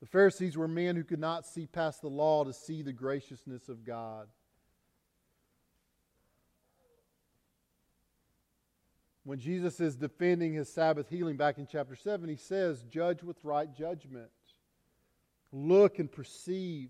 The 0.01 0.07
Pharisees 0.07 0.57
were 0.57 0.67
men 0.67 0.95
who 0.95 1.03
could 1.03 1.19
not 1.19 1.45
see 1.45 1.67
past 1.67 2.01
the 2.01 2.09
law 2.09 2.43
to 2.43 2.51
see 2.51 2.81
the 2.81 2.91
graciousness 2.91 3.69
of 3.69 3.85
God. 3.85 4.27
When 9.23 9.39
Jesus 9.39 9.79
is 9.79 9.95
defending 9.95 10.53
his 10.53 10.67
Sabbath 10.67 11.07
healing 11.07 11.37
back 11.37 11.57
in 11.57 11.67
chapter 11.67 11.95
7, 11.95 12.27
he 12.27 12.35
says, 12.35 12.83
Judge 12.89 13.23
with 13.23 13.37
right 13.43 13.73
judgment. 13.73 14.29
Look 15.53 15.99
and 15.99 16.11
perceive. 16.11 16.89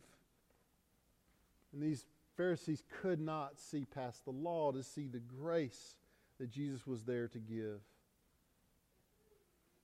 And 1.72 1.84
these 1.84 2.06
Pharisees 2.36 2.84
could 3.02 3.20
not 3.20 3.60
see 3.60 3.86
past 3.86 4.26
the 4.26 4.32
law 4.32 4.72
to 4.72 4.84
see 4.84 5.08
the 5.08 5.20
grace 5.20 5.96
that 6.40 6.50
Jesus 6.50 6.86
was 6.88 7.04
there 7.04 7.28
to 7.28 7.40
give. 7.40 7.82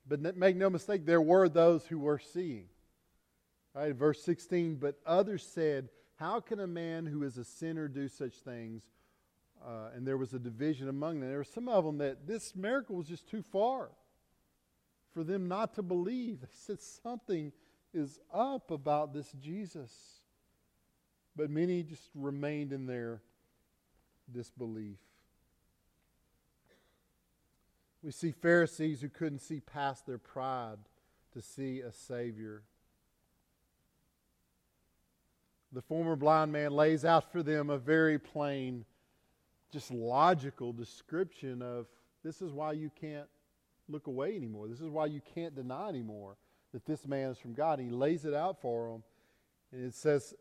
But 0.08 0.36
make 0.36 0.56
no 0.56 0.70
mistake, 0.70 1.06
there 1.06 1.22
were 1.22 1.48
those 1.48 1.86
who 1.86 2.00
were 2.00 2.20
seeing. 2.20 2.66
Right, 3.76 3.96
verse 3.96 4.24
16, 4.24 4.76
but 4.76 5.00
others 5.06 5.46
said, 5.46 5.90
How 6.16 6.40
can 6.40 6.60
a 6.60 6.68
man 6.68 7.06
who 7.06 7.24
is 7.24 7.38
a 7.38 7.46
sinner 7.46 7.88
do 7.88 8.08
such 8.08 8.34
things? 8.34 8.84
Uh, 9.64 9.90
and 9.96 10.08
there 10.08 10.18
was 10.18 10.34
a 10.34 10.40
division 10.40 10.90
among 10.90 11.20
them. 11.20 11.30
There 11.30 11.38
were 11.38 11.44
some 11.44 11.70
of 11.70 11.86
them 11.86 12.00
that 12.00 12.26
this 12.26 12.56
miracle 12.56 12.96
was 12.96 13.08
just 13.08 13.30
too 13.30 13.44
far 13.52 13.90
for 15.14 15.24
them 15.24 15.48
not 15.48 15.76
to 15.76 15.84
believe. 15.84 16.42
They 16.42 16.48
said 16.52 16.80
something 16.80 17.52
is 17.94 18.20
up 18.34 18.72
about 18.72 19.14
this 19.14 19.32
Jesus. 19.34 20.19
But 21.40 21.50
many 21.50 21.84
just 21.84 22.10
remained 22.14 22.74
in 22.74 22.86
their 22.86 23.22
disbelief. 24.30 24.98
We 28.04 28.12
see 28.12 28.34
Pharisees 28.34 29.00
who 29.00 29.08
couldn't 29.08 29.40
see 29.40 29.62
past 29.62 30.06
their 30.06 30.18
pride 30.18 30.80
to 31.32 31.42
see 31.42 31.80
a 31.80 31.94
Savior. 31.94 32.64
The 35.72 35.82
former 35.82 36.18
blind 36.18 36.52
man 36.52 36.74
lays 36.74 37.06
out 37.06 37.32
for 37.32 37.42
them 37.42 37.70
a 37.70 37.78
very 37.78 38.20
plain 38.20 38.84
just 39.72 39.92
logical 39.92 40.74
description 40.74 41.62
of 41.62 41.88
this 42.22 42.42
is 42.42 42.52
why 42.52 42.74
you 42.74 42.92
can't 43.00 43.30
look 43.88 44.08
away 44.08 44.36
anymore. 44.36 44.68
This 44.68 44.82
is 44.82 44.90
why 44.90 45.06
you 45.06 45.22
can't 45.34 45.56
deny 45.56 45.88
anymore 45.88 46.36
that 46.74 46.86
this 46.86 47.08
man 47.08 47.30
is 47.30 47.38
from 47.38 47.54
God. 47.54 47.80
And 47.80 47.90
he 47.90 47.96
lays 47.96 48.26
it 48.26 48.34
out 48.34 48.60
for 48.60 48.92
them. 48.92 49.04
And 49.72 49.86
it 49.86 49.96
says 49.96 50.34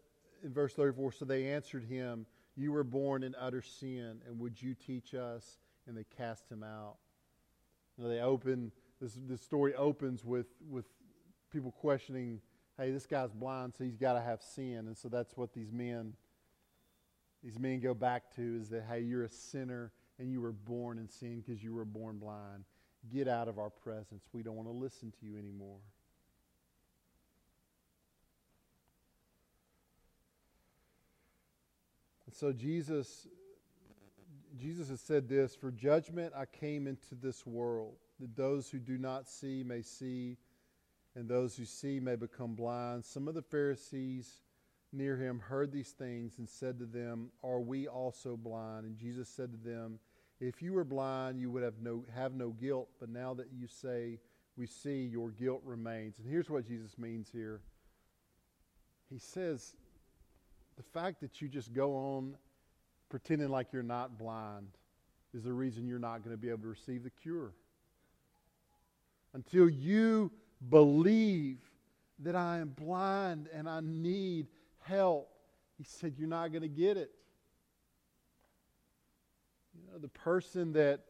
in 0.42 0.52
verse 0.52 0.74
34 0.74 1.12
So 1.12 1.24
they 1.24 1.48
answered 1.48 1.84
him, 1.84 2.26
You 2.56 2.72
were 2.72 2.84
born 2.84 3.22
in 3.22 3.34
utter 3.38 3.62
sin, 3.62 4.20
and 4.26 4.38
would 4.38 4.60
you 4.60 4.74
teach 4.74 5.14
us? 5.14 5.58
And 5.86 5.96
they 5.96 6.04
cast 6.16 6.50
him 6.50 6.62
out. 6.62 6.96
Know, 7.96 8.08
they 8.08 8.20
open, 8.20 8.70
this, 9.00 9.18
this 9.26 9.40
story 9.40 9.74
opens 9.74 10.24
with, 10.24 10.46
with 10.68 10.84
people 11.50 11.72
questioning, 11.72 12.40
Hey, 12.76 12.90
this 12.92 13.06
guy's 13.06 13.32
blind, 13.32 13.74
so 13.76 13.84
he's 13.84 13.96
got 13.96 14.12
to 14.12 14.20
have 14.20 14.40
sin. 14.40 14.86
And 14.86 14.96
so 14.96 15.08
that's 15.08 15.36
what 15.36 15.52
these 15.52 15.72
men 15.72 16.14
these 17.42 17.58
men 17.58 17.80
go 17.80 17.94
back 17.94 18.34
to 18.34 18.58
is 18.60 18.68
that, 18.70 18.84
hey, 18.88 19.00
you're 19.00 19.24
a 19.24 19.28
sinner 19.28 19.92
and 20.18 20.30
you 20.30 20.40
were 20.40 20.52
born 20.52 20.98
in 20.98 21.08
sin 21.08 21.42
because 21.44 21.62
you 21.62 21.72
were 21.72 21.84
born 21.84 22.18
blind. 22.18 22.64
Get 23.12 23.28
out 23.28 23.46
of 23.48 23.58
our 23.58 23.70
presence. 23.70 24.24
We 24.32 24.42
don't 24.42 24.56
want 24.56 24.68
to 24.68 24.74
listen 24.74 25.12
to 25.20 25.26
you 25.26 25.38
anymore. 25.38 25.78
So 32.38 32.52
Jesus 32.52 33.26
Jesus 34.60 34.88
has 34.88 35.00
said 35.00 35.28
this, 35.28 35.54
for 35.54 35.70
judgment 35.70 36.32
I 36.36 36.44
came 36.44 36.86
into 36.86 37.14
this 37.14 37.46
world, 37.46 37.94
that 38.20 38.36
those 38.36 38.68
who 38.68 38.78
do 38.78 38.98
not 38.98 39.28
see 39.28 39.62
may 39.62 39.82
see, 39.82 40.36
and 41.14 41.28
those 41.28 41.56
who 41.56 41.64
see 41.64 42.00
may 42.00 42.16
become 42.16 42.54
blind. 42.54 43.04
Some 43.04 43.28
of 43.28 43.34
the 43.34 43.42
Pharisees 43.42 44.40
near 44.92 45.16
him 45.16 45.38
heard 45.38 45.70
these 45.70 45.90
things 45.90 46.38
and 46.38 46.48
said 46.48 46.78
to 46.78 46.86
them, 46.86 47.30
Are 47.44 47.60
we 47.60 47.86
also 47.86 48.36
blind? 48.36 48.86
And 48.86 48.96
Jesus 48.96 49.28
said 49.28 49.52
to 49.52 49.68
them, 49.68 49.98
If 50.40 50.62
you 50.62 50.72
were 50.72 50.84
blind, 50.84 51.40
you 51.40 51.50
would 51.50 51.62
have 51.62 51.80
no, 51.80 52.04
have 52.14 52.34
no 52.34 52.50
guilt, 52.50 52.88
but 52.98 53.10
now 53.10 53.34
that 53.34 53.48
you 53.52 53.66
say, 53.66 54.18
We 54.56 54.66
see, 54.66 55.04
your 55.04 55.30
guilt 55.30 55.62
remains. 55.64 56.18
And 56.18 56.28
here's 56.28 56.50
what 56.50 56.66
Jesus 56.66 56.98
means 56.98 57.28
here 57.32 57.60
He 59.08 59.18
says, 59.18 59.74
The 60.78 60.84
fact 60.98 61.20
that 61.20 61.42
you 61.42 61.48
just 61.48 61.74
go 61.74 61.94
on 61.94 62.36
pretending 63.10 63.48
like 63.48 63.72
you're 63.72 63.82
not 63.82 64.16
blind 64.16 64.68
is 65.34 65.42
the 65.42 65.52
reason 65.52 65.86
you're 65.86 65.98
not 65.98 66.24
going 66.24 66.34
to 66.34 66.40
be 66.40 66.48
able 66.48 66.62
to 66.62 66.68
receive 66.68 67.02
the 67.02 67.10
cure. 67.10 67.52
Until 69.34 69.68
you 69.68 70.30
believe 70.70 71.58
that 72.20 72.34
I 72.34 72.58
am 72.58 72.68
blind 72.68 73.48
and 73.52 73.68
I 73.68 73.80
need 73.80 74.46
help. 74.80 75.28
He 75.76 75.84
said, 75.84 76.14
You're 76.16 76.28
not 76.28 76.48
going 76.48 76.62
to 76.62 76.68
get 76.68 76.96
it. 76.96 77.10
You 79.74 79.92
know, 79.92 79.98
the 79.98 80.08
person 80.08 80.72
that, 80.72 81.00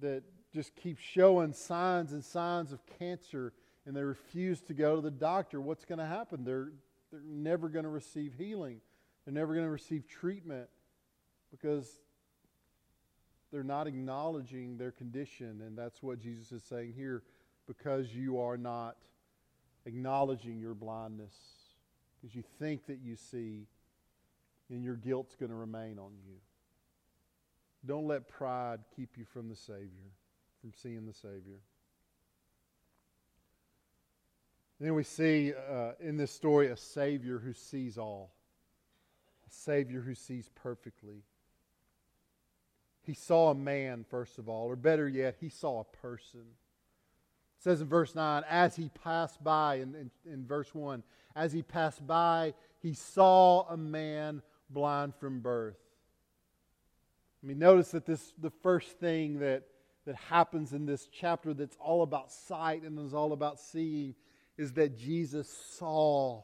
that 0.00 0.22
just 0.52 0.74
keeps 0.76 1.02
showing 1.02 1.52
signs 1.52 2.12
and 2.12 2.24
signs 2.24 2.72
of 2.72 2.80
cancer 2.98 3.52
and 3.86 3.96
they 3.96 4.02
refuse 4.02 4.60
to 4.62 4.74
go 4.74 4.96
to 4.96 5.02
the 5.02 5.10
doctor, 5.10 5.60
what's 5.60 5.84
going 5.84 5.98
to 5.98 6.06
happen? 6.06 6.44
They're, 6.44 6.72
they're 7.10 7.20
never 7.24 7.68
going 7.68 7.84
to 7.84 7.88
receive 7.90 8.34
healing. 8.36 8.80
They're 9.26 9.34
never 9.34 9.52
going 9.52 9.66
to 9.66 9.70
receive 9.70 10.06
treatment 10.08 10.68
because 11.50 12.00
they're 13.52 13.64
not 13.64 13.88
acknowledging 13.88 14.78
their 14.78 14.92
condition. 14.92 15.60
And 15.66 15.76
that's 15.76 16.02
what 16.02 16.20
Jesus 16.20 16.52
is 16.52 16.62
saying 16.62 16.94
here 16.96 17.24
because 17.66 18.14
you 18.14 18.40
are 18.40 18.56
not 18.56 18.96
acknowledging 19.84 20.58
your 20.58 20.74
blindness, 20.74 21.34
because 22.20 22.34
you 22.34 22.44
think 22.58 22.86
that 22.86 22.98
you 23.02 23.16
see, 23.16 23.66
and 24.70 24.84
your 24.84 24.96
guilt's 24.96 25.34
going 25.36 25.50
to 25.50 25.56
remain 25.56 25.98
on 25.98 26.12
you. 26.26 26.36
Don't 27.84 28.06
let 28.06 28.28
pride 28.28 28.80
keep 28.94 29.16
you 29.16 29.24
from 29.24 29.48
the 29.48 29.56
Savior, 29.56 30.10
from 30.60 30.72
seeing 30.74 31.06
the 31.06 31.12
Savior. 31.12 31.60
Then 34.80 34.94
we 34.94 35.04
see 35.04 35.52
uh, 35.54 35.92
in 36.00 36.16
this 36.16 36.32
story 36.32 36.68
a 36.68 36.76
Savior 36.76 37.38
who 37.38 37.52
sees 37.52 37.96
all, 37.96 38.32
a 39.48 39.52
Savior 39.52 40.00
who 40.00 40.14
sees 40.14 40.48
perfectly. 40.54 41.22
He 43.02 43.14
saw 43.14 43.50
a 43.50 43.54
man, 43.54 44.04
first 44.08 44.38
of 44.38 44.48
all, 44.48 44.66
or 44.66 44.76
better 44.76 45.08
yet, 45.08 45.36
he 45.40 45.48
saw 45.48 45.80
a 45.80 45.96
person. 45.96 46.40
It 46.40 47.62
says 47.62 47.80
in 47.80 47.88
verse 47.88 48.14
9, 48.14 48.42
as 48.48 48.76
he 48.76 48.90
passed 49.02 49.42
by, 49.42 49.76
in, 49.76 49.94
in, 49.94 50.10
in 50.30 50.46
verse 50.46 50.74
1, 50.74 51.02
as 51.36 51.52
he 51.52 51.62
passed 51.62 52.04
by, 52.06 52.54
he 52.80 52.94
saw 52.94 53.68
a 53.68 53.76
man 53.76 54.42
blind 54.70 55.14
from 55.14 55.40
birth. 55.40 55.78
I 57.42 57.46
mean, 57.46 57.58
notice 57.58 57.92
that 57.92 58.06
this 58.06 58.32
the 58.38 58.50
first 58.50 58.98
thing 58.98 59.38
that, 59.38 59.62
that 60.04 60.16
happens 60.16 60.72
in 60.72 60.84
this 60.86 61.06
chapter 61.06 61.54
that's 61.54 61.76
all 61.80 62.02
about 62.02 62.32
sight 62.32 62.82
and 62.82 62.98
is 62.98 63.14
all 63.14 63.32
about 63.32 63.60
seeing 63.60 64.14
is 64.58 64.72
that 64.72 64.98
Jesus 64.98 65.48
saw 65.78 66.42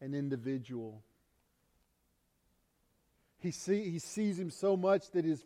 an 0.00 0.14
individual. 0.14 1.02
He, 3.40 3.50
see, 3.50 3.88
he 3.90 3.98
sees 3.98 4.38
him 4.38 4.50
so 4.50 4.76
much 4.76 5.10
that 5.12 5.24
his, 5.24 5.44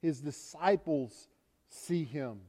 his 0.00 0.20
disciples 0.20 1.28
see 1.68 2.04
him. 2.04 2.40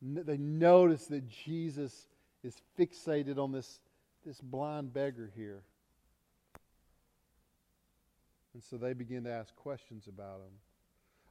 They 0.00 0.36
notice 0.36 1.06
that 1.06 1.28
Jesus 1.28 2.06
is 2.42 2.54
fixated 2.78 3.38
on 3.38 3.52
this, 3.52 3.80
this 4.24 4.40
blind 4.40 4.92
beggar 4.92 5.30
here. 5.34 5.62
And 8.54 8.62
so 8.62 8.76
they 8.76 8.92
begin 8.92 9.24
to 9.24 9.30
ask 9.30 9.54
questions 9.56 10.06
about 10.06 10.36
him. 10.36 10.52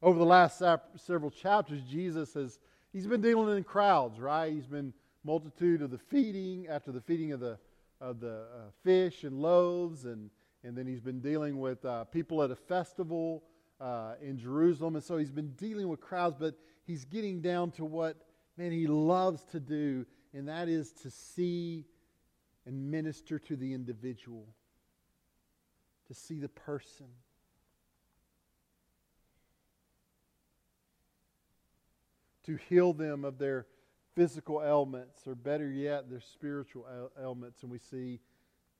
Over 0.01 0.19
the 0.19 0.25
last 0.25 0.61
several 0.97 1.31
chapters, 1.31 1.81
Jesus 1.89 2.33
has 2.33 2.59
he's 2.91 3.07
been 3.07 3.21
dealing 3.21 3.55
in 3.55 3.63
crowds, 3.63 4.19
right? 4.19 4.51
He's 4.51 4.67
been 4.67 4.93
multitude 5.23 5.81
of 5.81 5.89
the 5.89 5.97
feeding, 5.97 6.67
after 6.67 6.91
the 6.91 6.99
feeding 6.99 7.31
of 7.31 7.39
the, 7.39 7.57
of 8.01 8.19
the 8.19 8.41
uh, 8.41 8.71
fish 8.83 9.23
and 9.23 9.39
loaves, 9.39 10.03
and, 10.03 10.29
and 10.63 10.77
then 10.77 10.87
he's 10.87 11.01
been 11.01 11.19
dealing 11.19 11.59
with 11.59 11.83
uh, 11.83 12.05
people 12.05 12.41
at 12.41 12.51
a 12.51 12.55
festival 12.55 13.43
uh, 13.81 14.13
in 14.21 14.37
Jerusalem. 14.37 14.95
And 14.95 15.03
so 15.03 15.17
he's 15.17 15.31
been 15.31 15.51
dealing 15.51 15.89
with 15.89 15.99
crowds, 15.99 16.37
but 16.39 16.55
he's 16.85 17.05
getting 17.05 17.41
down 17.41 17.71
to 17.71 17.85
what, 17.85 18.15
man, 18.57 18.71
he 18.71 18.87
loves 18.87 19.43
to 19.51 19.59
do, 19.59 20.05
and 20.33 20.47
that 20.47 20.69
is 20.69 20.91
to 21.03 21.11
see 21.11 21.85
and 22.65 22.89
minister 22.89 23.39
to 23.39 23.55
the 23.55 23.73
individual, 23.73 24.47
to 26.07 26.13
see 26.13 26.39
the 26.39 26.49
person. 26.49 27.07
To 32.45 32.57
heal 32.69 32.93
them 32.93 33.25
of 33.25 33.37
their 33.37 33.67
physical 34.15 34.61
ailments, 34.61 35.27
or 35.27 35.35
better 35.35 35.69
yet, 35.69 36.09
their 36.09 36.21
spiritual 36.21 36.85
ailments. 37.21 37.63
And 37.63 37.71
we 37.71 37.79
see 37.79 38.19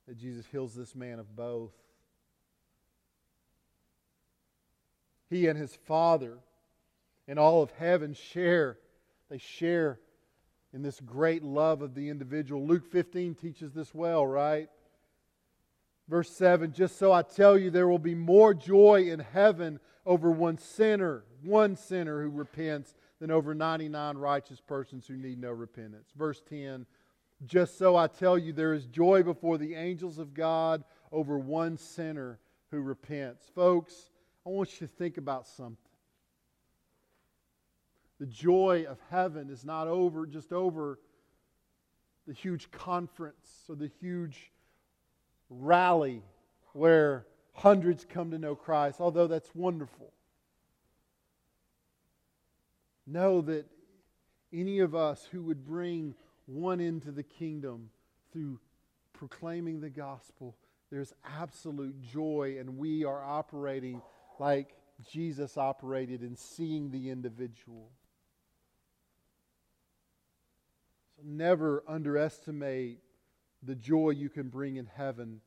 that 0.08 0.18
Jesus 0.18 0.46
heals 0.52 0.74
this 0.74 0.96
man 0.96 1.20
of 1.20 1.36
both. 1.36 1.72
He 5.30 5.48
and 5.48 5.58
his 5.58 5.74
Father 5.74 6.38
and 7.28 7.40
all 7.40 7.64
of 7.64 7.72
heaven 7.72 8.14
share, 8.14 8.78
they 9.30 9.38
share 9.38 10.00
in 10.74 10.82
this 10.82 11.00
great 11.00 11.44
love 11.44 11.82
of 11.82 11.96
the 11.96 12.10
individual. 12.10 12.66
Luke 12.66 12.92
15 12.92 13.36
teaches 13.36 13.74
this 13.74 13.94
well, 13.94 14.26
right? 14.26 14.70
Verse 16.10 16.30
7 16.32 16.74
Just 16.74 16.98
so 16.98 17.12
I 17.12 17.22
tell 17.22 17.58
you, 17.58 17.70
there 17.70 17.88
will 17.88 18.00
be 18.00 18.16
more 18.16 18.54
joy 18.54 19.08
in 19.10 19.20
heaven 19.20 19.80
over 20.06 20.30
one 20.30 20.58
sinner, 20.58 21.24
one 21.42 21.76
sinner 21.76 22.22
who 22.22 22.30
repents, 22.30 22.94
than 23.20 23.32
over 23.32 23.56
99 23.56 24.18
righteous 24.18 24.60
persons 24.60 25.08
who 25.08 25.16
need 25.16 25.40
no 25.40 25.52
repentance. 25.52 26.10
Verse 26.18 26.42
10 26.50 26.86
Just 27.46 27.78
so 27.78 27.96
I 27.96 28.08
tell 28.08 28.38
you, 28.38 28.54
there 28.54 28.74
is 28.74 28.86
joy 28.86 29.24
before 29.24 29.58
the 29.58 29.76
angels 29.76 30.18
of 30.18 30.34
God 30.34 30.84
over 31.12 31.38
one 31.38 31.78
sinner 31.78 32.40
who 32.72 32.82
repents. 32.82 33.50
Folks, 33.54 34.10
I 34.46 34.50
want 34.50 34.80
you 34.80 34.88
to 34.88 34.94
think 34.94 35.18
about 35.18 35.48
something. 35.48 35.78
The 38.20 38.26
joy 38.26 38.86
of 38.88 38.98
heaven 39.10 39.50
is 39.50 39.66
not 39.66 39.88
over 39.88 40.26
just 40.26 40.54
over 40.54 41.00
the 42.28 42.34
huge 42.34 42.72
conference 42.72 43.66
or 43.68 43.76
the 43.76 43.92
huge 44.00 44.52
rally 45.50 46.24
where 46.72 47.26
hundreds 47.54 48.06
come 48.06 48.32
to 48.32 48.38
know 48.38 48.56
Christ, 48.56 49.02
although 49.02 49.28
that's 49.28 49.54
wonderful 49.54 50.14
know 53.06 53.42
that 53.42 53.66
any 54.52 54.80
of 54.80 54.96
us 54.96 55.28
who 55.32 55.44
would 55.44 55.66
bring 55.66 56.16
one 56.46 56.80
into 56.80 57.12
the 57.12 57.24
kingdom 57.24 57.90
through 58.32 58.60
proclaiming 59.14 59.80
the 59.80 59.90
gospel, 59.90 60.56
there's 60.92 61.14
absolute 61.40 62.02
joy, 62.02 62.58
and 62.60 62.78
we 62.78 63.06
are 63.06 63.24
operating 63.24 64.02
like 64.40 64.76
Jesus 65.12 65.58
operated 65.58 66.22
in 66.22 66.36
seeing 66.36 66.92
the 66.92 67.10
individual. 67.10 67.90
So 71.16 71.24
never 71.26 71.84
underestimate 71.88 73.00
the 73.62 73.76
joy 73.76 74.10
you 74.12 74.30
can 74.30 74.50
bring 74.50 74.76
in 74.76 74.86
heaven 74.86 75.42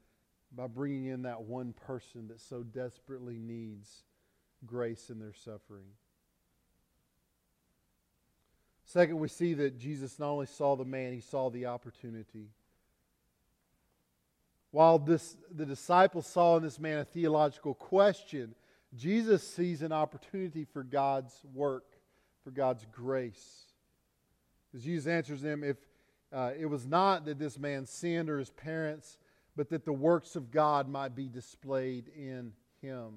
by 0.54 0.66
bringing 0.66 1.06
in 1.06 1.22
that 1.22 1.42
one 1.42 1.72
person 1.72 2.28
that 2.28 2.40
so 2.40 2.62
desperately 2.62 3.38
needs 3.38 4.04
grace 4.64 5.10
in 5.10 5.18
their 5.18 5.34
suffering. 5.34 5.86
Second, 8.86 9.18
we 9.18 9.26
see 9.26 9.52
that 9.54 9.78
Jesus 9.78 10.18
not 10.20 10.30
only 10.30 10.46
saw 10.46 10.76
the 10.76 10.84
man, 10.84 11.12
he 11.12 11.20
saw 11.20 11.50
the 11.50 11.66
opportunity. 11.66 12.50
While 14.70 15.00
this, 15.00 15.36
the 15.52 15.66
disciples 15.66 16.24
saw 16.24 16.56
in 16.56 16.62
this 16.62 16.78
man 16.78 16.98
a 16.98 17.04
theological 17.04 17.74
question, 17.74 18.54
Jesus 18.94 19.42
sees 19.46 19.82
an 19.82 19.90
opportunity 19.90 20.64
for 20.64 20.84
God's 20.84 21.34
work, 21.52 21.96
for 22.44 22.52
God's 22.52 22.86
grace. 22.92 23.64
As 24.72 24.84
Jesus 24.84 25.08
answers 25.08 25.42
them, 25.42 25.64
if 25.64 25.76
uh, 26.32 26.52
it 26.56 26.66
was 26.66 26.86
not 26.86 27.24
that 27.24 27.40
this 27.40 27.58
man 27.58 27.86
sinned 27.86 28.30
or 28.30 28.38
his 28.38 28.50
parents, 28.50 29.18
but 29.56 29.68
that 29.70 29.84
the 29.84 29.92
works 29.92 30.36
of 30.36 30.52
God 30.52 30.88
might 30.88 31.16
be 31.16 31.28
displayed 31.28 32.08
in 32.16 32.52
him. 32.80 33.14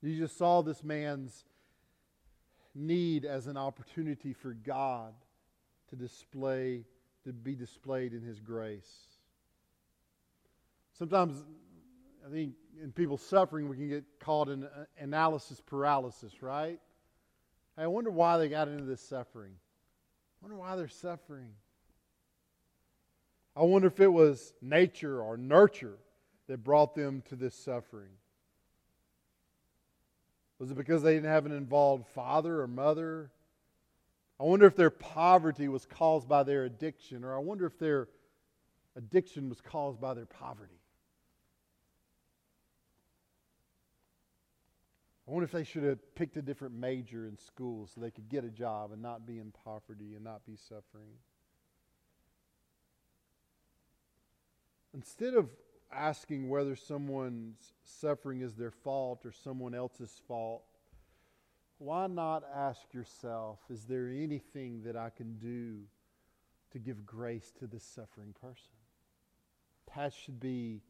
Jesus 0.00 0.32
saw 0.32 0.62
this 0.62 0.84
man's 0.84 1.44
need 2.76 3.24
as 3.24 3.46
an 3.46 3.56
opportunity 3.56 4.32
for 4.32 4.52
God 4.52 5.14
to 5.88 5.96
display, 5.96 6.84
to 7.24 7.32
be 7.32 7.54
displayed 7.54 8.12
in 8.12 8.22
His 8.22 8.40
grace. 8.40 8.90
Sometimes, 10.98 11.42
I 12.26 12.30
think 12.30 12.54
in 12.82 12.92
people 12.92 13.18
suffering, 13.18 13.68
we 13.68 13.76
can 13.76 13.88
get 13.88 14.04
caught 14.20 14.48
in 14.48 14.64
uh, 14.64 14.84
analysis 14.98 15.60
paralysis, 15.64 16.42
right? 16.42 16.78
Hey, 17.76 17.82
I 17.82 17.86
wonder 17.86 18.10
why 18.10 18.38
they 18.38 18.48
got 18.48 18.68
into 18.68 18.84
this 18.84 19.00
suffering. 19.00 19.52
I 19.52 20.46
wonder 20.46 20.56
why 20.56 20.76
they're 20.76 20.88
suffering. 20.88 21.48
I 23.54 23.62
wonder 23.62 23.88
if 23.88 24.00
it 24.00 24.12
was 24.12 24.52
nature 24.60 25.22
or 25.22 25.36
nurture 25.36 25.96
that 26.46 26.62
brought 26.62 26.94
them 26.94 27.22
to 27.28 27.36
this 27.36 27.54
suffering. 27.54 28.10
Was 30.58 30.70
it 30.70 30.76
because 30.76 31.02
they 31.02 31.14
didn't 31.14 31.30
have 31.30 31.46
an 31.46 31.52
involved 31.52 32.06
father 32.08 32.62
or 32.62 32.66
mother? 32.66 33.30
I 34.40 34.44
wonder 34.44 34.66
if 34.66 34.76
their 34.76 34.90
poverty 34.90 35.68
was 35.68 35.86
caused 35.86 36.28
by 36.28 36.42
their 36.42 36.64
addiction, 36.64 37.24
or 37.24 37.34
I 37.34 37.38
wonder 37.38 37.66
if 37.66 37.78
their 37.78 38.08
addiction 38.94 39.48
was 39.48 39.60
caused 39.60 40.00
by 40.00 40.14
their 40.14 40.26
poverty. 40.26 40.80
I 45.28 45.32
wonder 45.32 45.44
if 45.44 45.52
they 45.52 45.64
should 45.64 45.82
have 45.82 46.14
picked 46.14 46.36
a 46.36 46.42
different 46.42 46.74
major 46.74 47.26
in 47.26 47.36
school 47.36 47.88
so 47.88 48.00
they 48.00 48.12
could 48.12 48.28
get 48.28 48.44
a 48.44 48.50
job 48.50 48.92
and 48.92 49.02
not 49.02 49.26
be 49.26 49.38
in 49.38 49.52
poverty 49.64 50.14
and 50.14 50.22
not 50.22 50.46
be 50.46 50.56
suffering. 50.56 51.18
Instead 54.94 55.34
of 55.34 55.50
asking 55.92 56.48
whether 56.48 56.76
someone's 56.76 57.72
suffering 57.84 58.40
is 58.40 58.54
their 58.54 58.70
fault 58.70 59.24
or 59.24 59.32
someone 59.32 59.74
else's 59.74 60.20
fault, 60.26 60.62
why 61.78 62.06
not 62.06 62.42
ask 62.54 62.92
yourself, 62.92 63.58
is 63.70 63.84
there 63.84 64.08
anything 64.08 64.82
that 64.84 64.96
I 64.96 65.10
can 65.10 65.38
do 65.38 65.80
to 66.72 66.78
give 66.78 67.04
grace 67.04 67.52
to 67.58 67.66
this 67.66 67.84
suffering 67.84 68.34
person? 68.40 68.72
That 69.94 70.12
should 70.12 70.40
be 70.40 70.82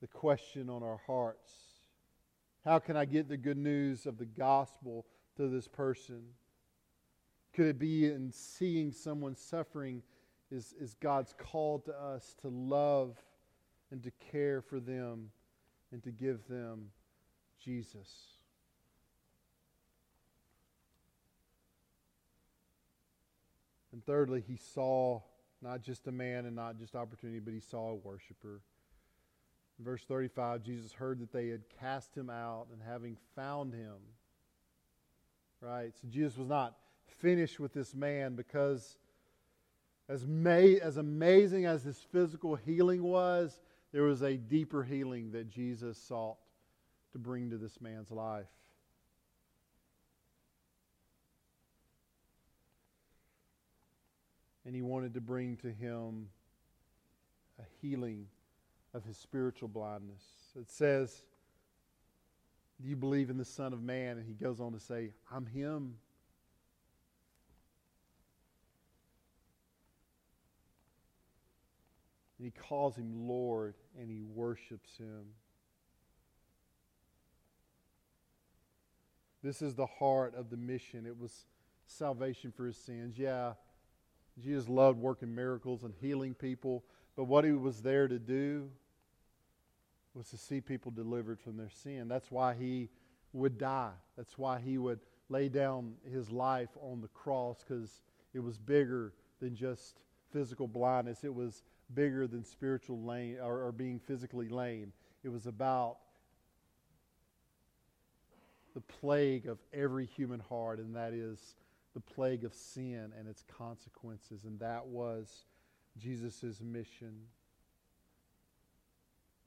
the 0.00 0.06
question 0.06 0.68
on 0.68 0.82
our 0.82 1.00
hearts. 1.06 1.52
How 2.64 2.78
can 2.78 2.96
I 2.96 3.04
get 3.04 3.28
the 3.28 3.36
good 3.36 3.58
news 3.58 4.06
of 4.06 4.18
the 4.18 4.26
gospel 4.26 5.06
to 5.36 5.48
this 5.48 5.68
person? 5.68 6.22
Could 7.54 7.66
it 7.66 7.78
be 7.78 8.06
in 8.06 8.32
seeing 8.32 8.92
someone 8.92 9.36
suffering 9.36 10.02
is, 10.50 10.74
is 10.80 10.94
God's 10.94 11.34
call 11.38 11.78
to 11.80 11.92
us 11.92 12.34
to 12.42 12.48
love 12.48 13.16
and 13.90 14.02
to 14.02 14.10
care 14.32 14.60
for 14.60 14.80
them 14.80 15.30
and 15.92 16.02
to 16.02 16.10
give 16.10 16.46
them 16.48 16.90
Jesus? 17.62 18.08
And 23.92 24.04
thirdly, 24.04 24.44
he 24.46 24.56
saw 24.56 25.22
not 25.62 25.80
just 25.82 26.06
a 26.06 26.12
man 26.12 26.44
and 26.44 26.54
not 26.54 26.78
just 26.78 26.94
opportunity, 26.94 27.38
but 27.38 27.54
he 27.54 27.60
saw 27.60 27.90
a 27.90 27.94
worshiper. 27.94 28.60
In 29.78 29.84
verse 29.84 30.04
35, 30.04 30.62
Jesus 30.62 30.92
heard 30.92 31.18
that 31.20 31.32
they 31.32 31.48
had 31.48 31.62
cast 31.80 32.14
him 32.14 32.28
out, 32.28 32.66
and 32.72 32.82
having 32.86 33.16
found 33.34 33.72
him, 33.72 33.94
right? 35.60 35.92
So 36.00 36.08
Jesus 36.08 36.36
was 36.36 36.48
not 36.48 36.76
finished 37.06 37.58
with 37.58 37.72
this 37.72 37.94
man 37.94 38.34
because 38.34 38.98
as, 40.08 40.26
may, 40.26 40.78
as 40.80 40.98
amazing 40.98 41.66
as 41.66 41.82
his 41.82 41.98
physical 41.98 42.54
healing 42.54 43.02
was, 43.02 43.60
there 43.96 44.04
was 44.04 44.20
a 44.20 44.36
deeper 44.36 44.84
healing 44.84 45.30
that 45.30 45.48
Jesus 45.48 45.96
sought 45.96 46.36
to 47.12 47.18
bring 47.18 47.48
to 47.48 47.56
this 47.56 47.80
man's 47.80 48.10
life. 48.10 48.44
and 54.66 54.74
he 54.74 54.82
wanted 54.82 55.14
to 55.14 55.20
bring 55.20 55.56
to 55.56 55.68
him 55.68 56.26
a 57.60 57.62
healing 57.80 58.26
of 58.92 59.04
his 59.04 59.16
spiritual 59.16 59.68
blindness. 59.68 60.24
It 60.60 60.68
says, 60.68 61.22
Do 62.82 62.88
you 62.88 62.96
believe 62.96 63.30
in 63.30 63.38
the 63.38 63.44
Son 63.44 63.72
of 63.72 63.80
Man? 63.80 64.18
And 64.18 64.26
he 64.26 64.34
goes 64.34 64.60
on 64.60 64.72
to 64.72 64.80
say, 64.80 65.12
I'm 65.32 65.46
him. 65.46 65.94
He 72.46 72.52
calls 72.52 72.94
him 72.94 73.26
Lord 73.26 73.74
and 74.00 74.08
he 74.08 74.22
worships 74.22 74.96
him. 74.96 75.24
This 79.42 79.62
is 79.62 79.74
the 79.74 79.86
heart 79.86 80.36
of 80.36 80.48
the 80.48 80.56
mission. 80.56 81.06
It 81.06 81.18
was 81.18 81.46
salvation 81.88 82.52
for 82.52 82.66
his 82.66 82.76
sins. 82.76 83.18
Yeah, 83.18 83.54
Jesus 84.40 84.68
loved 84.68 85.00
working 85.00 85.34
miracles 85.34 85.82
and 85.82 85.92
healing 86.00 86.34
people, 86.34 86.84
but 87.16 87.24
what 87.24 87.44
he 87.44 87.50
was 87.50 87.82
there 87.82 88.06
to 88.06 88.18
do 88.20 88.70
was 90.14 90.28
to 90.28 90.36
see 90.36 90.60
people 90.60 90.92
delivered 90.92 91.40
from 91.40 91.56
their 91.56 91.70
sin. 91.70 92.06
That's 92.06 92.30
why 92.30 92.54
he 92.54 92.90
would 93.32 93.58
die. 93.58 93.90
That's 94.16 94.38
why 94.38 94.60
he 94.60 94.78
would 94.78 95.00
lay 95.28 95.48
down 95.48 95.94
his 96.08 96.30
life 96.30 96.70
on 96.80 97.00
the 97.00 97.08
cross 97.08 97.64
because 97.66 98.02
it 98.34 98.38
was 98.38 98.56
bigger 98.56 99.14
than 99.40 99.56
just 99.56 99.96
physical 100.30 100.68
blindness. 100.68 101.24
It 101.24 101.34
was 101.34 101.64
bigger 101.94 102.26
than 102.26 102.44
spiritual 102.44 103.02
lame 103.02 103.38
or, 103.42 103.66
or 103.66 103.72
being 103.72 103.98
physically 103.98 104.48
lame. 104.48 104.92
It 105.22 105.28
was 105.28 105.46
about 105.46 105.98
the 108.74 108.80
plague 108.80 109.46
of 109.46 109.58
every 109.72 110.04
human 110.04 110.40
heart, 110.40 110.78
and 110.78 110.94
that 110.96 111.12
is 111.12 111.54
the 111.94 112.00
plague 112.00 112.44
of 112.44 112.54
sin 112.54 113.12
and 113.18 113.26
its 113.26 113.42
consequences, 113.56 114.44
and 114.44 114.60
that 114.60 114.86
was 114.86 115.44
Jesus' 115.98 116.60
mission. 116.60 117.14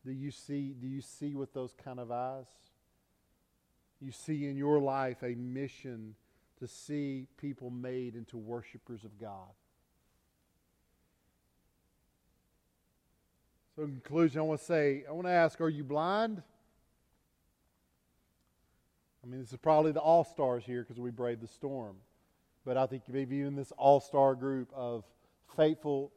Do 0.03 0.11
you 0.11 0.31
see, 0.31 0.73
do 0.79 0.87
you 0.87 1.01
see 1.01 1.35
with 1.35 1.53
those 1.53 1.73
kind 1.73 1.99
of 1.99 2.11
eyes? 2.11 2.47
You 4.01 4.11
see 4.11 4.47
in 4.47 4.55
your 4.55 4.79
life 4.79 5.21
a 5.21 5.35
mission 5.35 6.15
to 6.59 6.67
see 6.67 7.27
people 7.37 7.69
made 7.69 8.15
into 8.15 8.37
worshipers 8.37 9.03
of 9.03 9.17
God. 9.19 9.53
So, 13.79 13.85
in 13.85 13.91
conclusion, 13.91 14.39
I 14.39 14.43
want 14.43 14.59
to 14.59 14.65
say, 14.65 15.05
I 15.07 15.13
want 15.13 15.25
to 15.25 15.31
ask, 15.31 15.61
are 15.61 15.69
you 15.69 15.85
blind? 15.85 16.43
I 19.23 19.27
mean, 19.27 19.39
this 19.39 19.53
is 19.53 19.57
probably 19.57 19.93
the 19.93 20.01
all 20.01 20.25
stars 20.25 20.65
here 20.65 20.83
because 20.83 20.99
we 20.99 21.11
braved 21.11 21.41
the 21.41 21.47
storm 21.47 21.95
but 22.65 22.77
I 22.77 22.85
think 22.85 23.03
maybe 23.07 23.37
even 23.37 23.55
this 23.55 23.71
all 23.77 23.99
star 23.99 24.35
group 24.35 24.69
of 24.75 25.03
faithful 25.55 26.11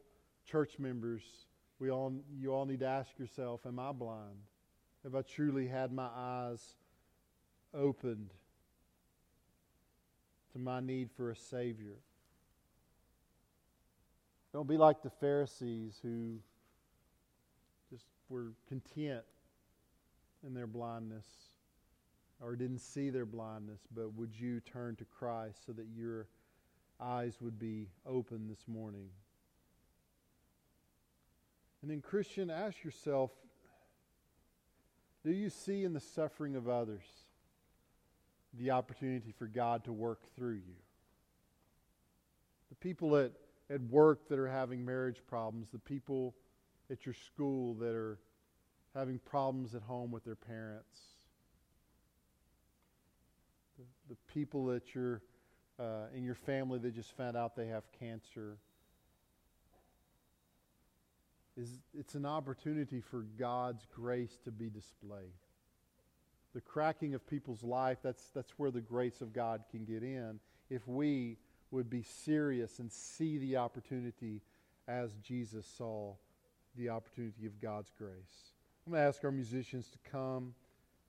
church 0.45 0.77
members, 0.77 1.23
we 1.79 1.89
all, 1.89 2.13
you 2.37 2.53
all 2.53 2.65
need 2.65 2.81
to 2.81 2.87
ask 2.87 3.17
yourself 3.17 3.65
Am 3.65 3.79
I 3.79 3.91
blind? 3.91 4.37
Have 5.03 5.15
I 5.15 5.23
truly 5.23 5.67
had 5.67 5.91
my 5.91 6.09
eyes 6.15 6.75
opened 7.73 8.29
to 10.51 10.59
my 10.59 10.79
need 10.79 11.09
for 11.17 11.31
a 11.31 11.35
Savior? 11.35 11.95
Don't 14.53 14.67
be 14.67 14.77
like 14.77 15.01
the 15.01 15.09
Pharisees 15.09 15.97
who 16.03 16.35
were 18.33 18.53
content 18.67 19.23
in 20.45 20.55
their 20.55 20.65
blindness 20.65 21.25
or 22.41 22.55
didn't 22.55 22.79
see 22.79 23.11
their 23.11 23.27
blindness, 23.27 23.79
but 23.95 24.11
would 24.15 24.31
you 24.37 24.59
turn 24.59 24.95
to 24.95 25.05
Christ 25.05 25.65
so 25.67 25.71
that 25.73 25.85
your 25.95 26.27
eyes 26.99 27.37
would 27.39 27.59
be 27.59 27.89
open 28.07 28.47
this 28.49 28.67
morning? 28.67 29.07
And 31.81 31.91
then, 31.91 32.01
Christian, 32.01 32.49
ask 32.49 32.83
yourself 32.83 33.29
do 35.23 35.31
you 35.31 35.49
see 35.49 35.85
in 35.85 35.93
the 35.93 36.01
suffering 36.01 36.57
of 36.57 36.67
others 36.67 37.05
the 38.59 38.71
opportunity 38.71 39.31
for 39.31 39.47
God 39.47 39.85
to 39.85 39.93
work 39.93 40.19
through 40.35 40.55
you? 40.55 40.75
The 42.69 42.75
people 42.75 43.15
at, 43.15 43.31
at 43.69 43.79
work 43.79 44.27
that 44.27 44.39
are 44.39 44.49
having 44.49 44.83
marriage 44.83 45.21
problems, 45.27 45.69
the 45.71 45.79
people 45.79 46.33
at 46.91 47.05
your 47.05 47.15
school 47.15 47.73
that 47.75 47.95
are 47.95 48.19
having 48.95 49.19
problems 49.19 49.73
at 49.75 49.81
home 49.81 50.11
with 50.11 50.23
their 50.23 50.35
parents, 50.35 50.99
the, 53.77 53.85
the 54.09 54.33
people 54.33 54.65
that 54.67 54.93
you're 54.93 55.21
uh, 55.79 56.05
in 56.15 56.23
your 56.23 56.35
family 56.35 56.79
that 56.79 56.93
just 56.93 57.15
found 57.17 57.35
out 57.35 57.55
they 57.55 57.67
have 57.67 57.83
cancer. 57.99 58.57
Is 61.55 61.79
it's 61.97 62.15
an 62.15 62.25
opportunity 62.25 63.01
for 63.01 63.25
God's 63.37 63.85
grace 63.93 64.37
to 64.45 64.51
be 64.51 64.69
displayed. 64.69 65.33
The 66.53 66.61
cracking 66.61 67.15
of 67.15 67.27
people's 67.27 67.63
life, 67.63 67.97
that's, 68.03 68.29
that's 68.35 68.51
where 68.57 68.71
the 68.71 68.81
grace 68.81 69.21
of 69.21 69.33
God 69.33 69.63
can 69.71 69.85
get 69.85 70.03
in 70.03 70.39
if 70.69 70.87
we 70.87 71.37
would 71.71 71.89
be 71.89 72.03
serious 72.03 72.79
and 72.79 72.91
see 72.91 73.39
the 73.39 73.57
opportunity 73.57 74.41
as 74.87 75.11
Jesus 75.23 75.65
saw 75.77 76.13
the 76.75 76.89
opportunity 76.89 77.45
of 77.45 77.61
God's 77.61 77.91
grace. 77.97 78.53
I'm 78.85 78.93
going 78.93 79.03
to 79.03 79.07
ask 79.07 79.23
our 79.23 79.31
musicians 79.31 79.89
to 79.89 79.97
come 80.09 80.53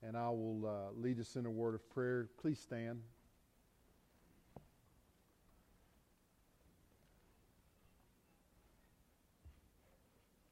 and 0.06 0.16
I 0.16 0.28
will 0.28 0.66
uh, 0.66 1.00
lead 1.00 1.18
us 1.18 1.36
in 1.36 1.46
a 1.46 1.50
word 1.50 1.74
of 1.74 1.88
prayer. 1.90 2.28
Please 2.40 2.58
stand. 2.58 3.00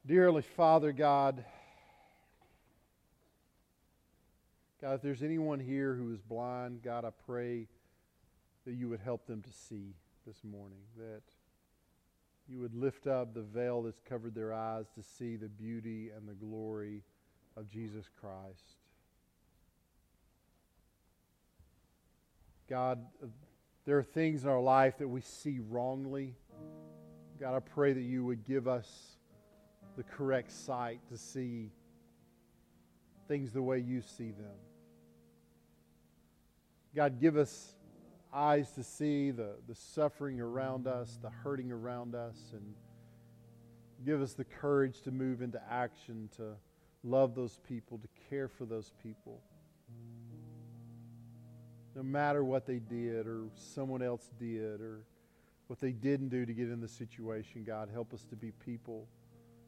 Dearly 0.07 0.43
Father 0.43 0.91
God, 0.93 1.45
God, 4.81 4.95
if 4.95 5.03
there's 5.03 5.23
anyone 5.23 5.61
here 5.61 5.95
who 5.95 6.13
is 6.13 6.21
blind, 6.21 6.83
God, 6.83 7.05
I 7.05 7.11
pray 7.25 7.69
that 8.65 8.73
you 8.73 8.89
would 8.89 9.01
help 9.01 9.27
them 9.27 9.43
to 9.43 9.53
see 9.53 9.95
this 10.27 10.43
morning, 10.43 10.81
that 10.97 11.23
you 12.49 12.59
would 12.61 12.75
lift 12.75 13.07
up 13.07 13.35
the 13.35 13.43
veil 13.43 13.83
that's 13.83 14.01
covered 14.01 14.35
their 14.35 14.53
eyes 14.53 14.87
to 14.95 15.03
see 15.03 15.37
the 15.37 15.49
beauty 15.49 16.11
and 16.17 16.29
the 16.29 16.35
glory 16.35 17.03
of 17.57 17.71
Jesus 17.71 18.07
Christ. 18.21 18.77
God, 22.69 23.05
uh, 23.23 23.27
there 23.85 23.99
are 23.99 24.03
things 24.03 24.45
in 24.45 24.49
our 24.49 24.61
life 24.61 24.99
that 24.99 25.09
we 25.09 25.21
see 25.21 25.61
wrongly. 25.69 26.35
God, 27.41 27.55
I 27.55 27.61
pray 27.61 27.93
that 27.93 28.01
you 28.01 28.25
would 28.25 28.45
give 28.45 28.69
us 28.69 29.17
the 29.97 30.03
correct 30.03 30.51
sight 30.51 31.01
to 31.11 31.19
see 31.19 31.71
things 33.29 33.53
the 33.53 33.63
way 33.63 33.79
you 33.79 34.01
see 34.01 34.31
them. 34.31 34.57
God, 36.95 37.21
give 37.21 37.37
us 37.37 37.75
eyes 38.33 38.71
to 38.73 38.83
see 38.83 39.31
the, 39.31 39.57
the 39.69 39.75
suffering 39.75 40.41
around 40.41 40.87
us, 40.87 41.19
the 41.23 41.31
hurting 41.31 41.71
around 41.73 42.15
us, 42.15 42.37
and 42.53 42.75
give 44.05 44.21
us 44.23 44.33
the 44.35 44.45
courage 44.45 45.01
to 45.03 45.11
move 45.11 45.43
into 45.43 45.61
action 45.71 46.29
to 46.37 46.55
love 47.05 47.35
those 47.35 47.59
people, 47.69 47.99
to 47.99 48.09
care 48.31 48.49
for 48.49 48.65
those 48.65 48.93
people. 49.03 49.41
no 51.95 52.03
matter 52.03 52.43
what 52.45 52.67
they 52.67 52.79
did 52.79 53.27
or 53.27 53.45
someone 53.55 54.03
else 54.03 54.31
did 54.39 54.81
or 54.81 55.03
what 55.67 55.81
they 55.81 55.93
didn't 55.93 56.29
do 56.29 56.45
to 56.47 56.53
get 56.53 56.69
in 56.69 56.81
the 56.81 56.89
situation, 56.89 57.65
God, 57.65 57.89
help 57.93 58.13
us 58.13 58.25
to 58.31 58.37
be 58.37 58.53
people 58.65 59.07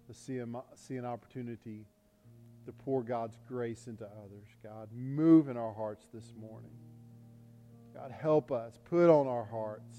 to 0.06 0.14
see, 0.14 0.38
a, 0.38 0.46
see 0.74 0.96
an 0.96 1.04
opportunity 1.04 1.86
to 2.66 2.72
pour 2.72 3.02
God's 3.02 3.38
grace 3.46 3.86
into 3.86 4.04
others. 4.04 4.46
God, 4.62 4.88
move 4.94 5.48
in 5.48 5.56
our 5.56 5.72
hearts 5.72 6.06
this 6.12 6.32
morning. 6.40 6.70
God, 7.94 8.10
help 8.10 8.50
us. 8.50 8.78
Put 8.90 9.08
on 9.08 9.28
our 9.28 9.44
hearts 9.44 9.96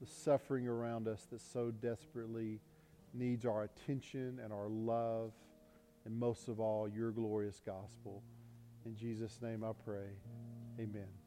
the 0.00 0.06
suffering 0.06 0.68
around 0.68 1.08
us 1.08 1.26
that 1.32 1.40
so 1.40 1.70
desperately 1.70 2.60
needs 3.12 3.44
our 3.44 3.64
attention 3.64 4.40
and 4.42 4.52
our 4.52 4.68
love, 4.68 5.32
and 6.04 6.18
most 6.18 6.48
of 6.48 6.60
all, 6.60 6.88
your 6.88 7.10
glorious 7.10 7.60
gospel. 7.64 8.22
In 8.84 8.94
Jesus' 8.94 9.40
name 9.42 9.64
I 9.64 9.72
pray. 9.84 10.10
Amen. 10.78 11.23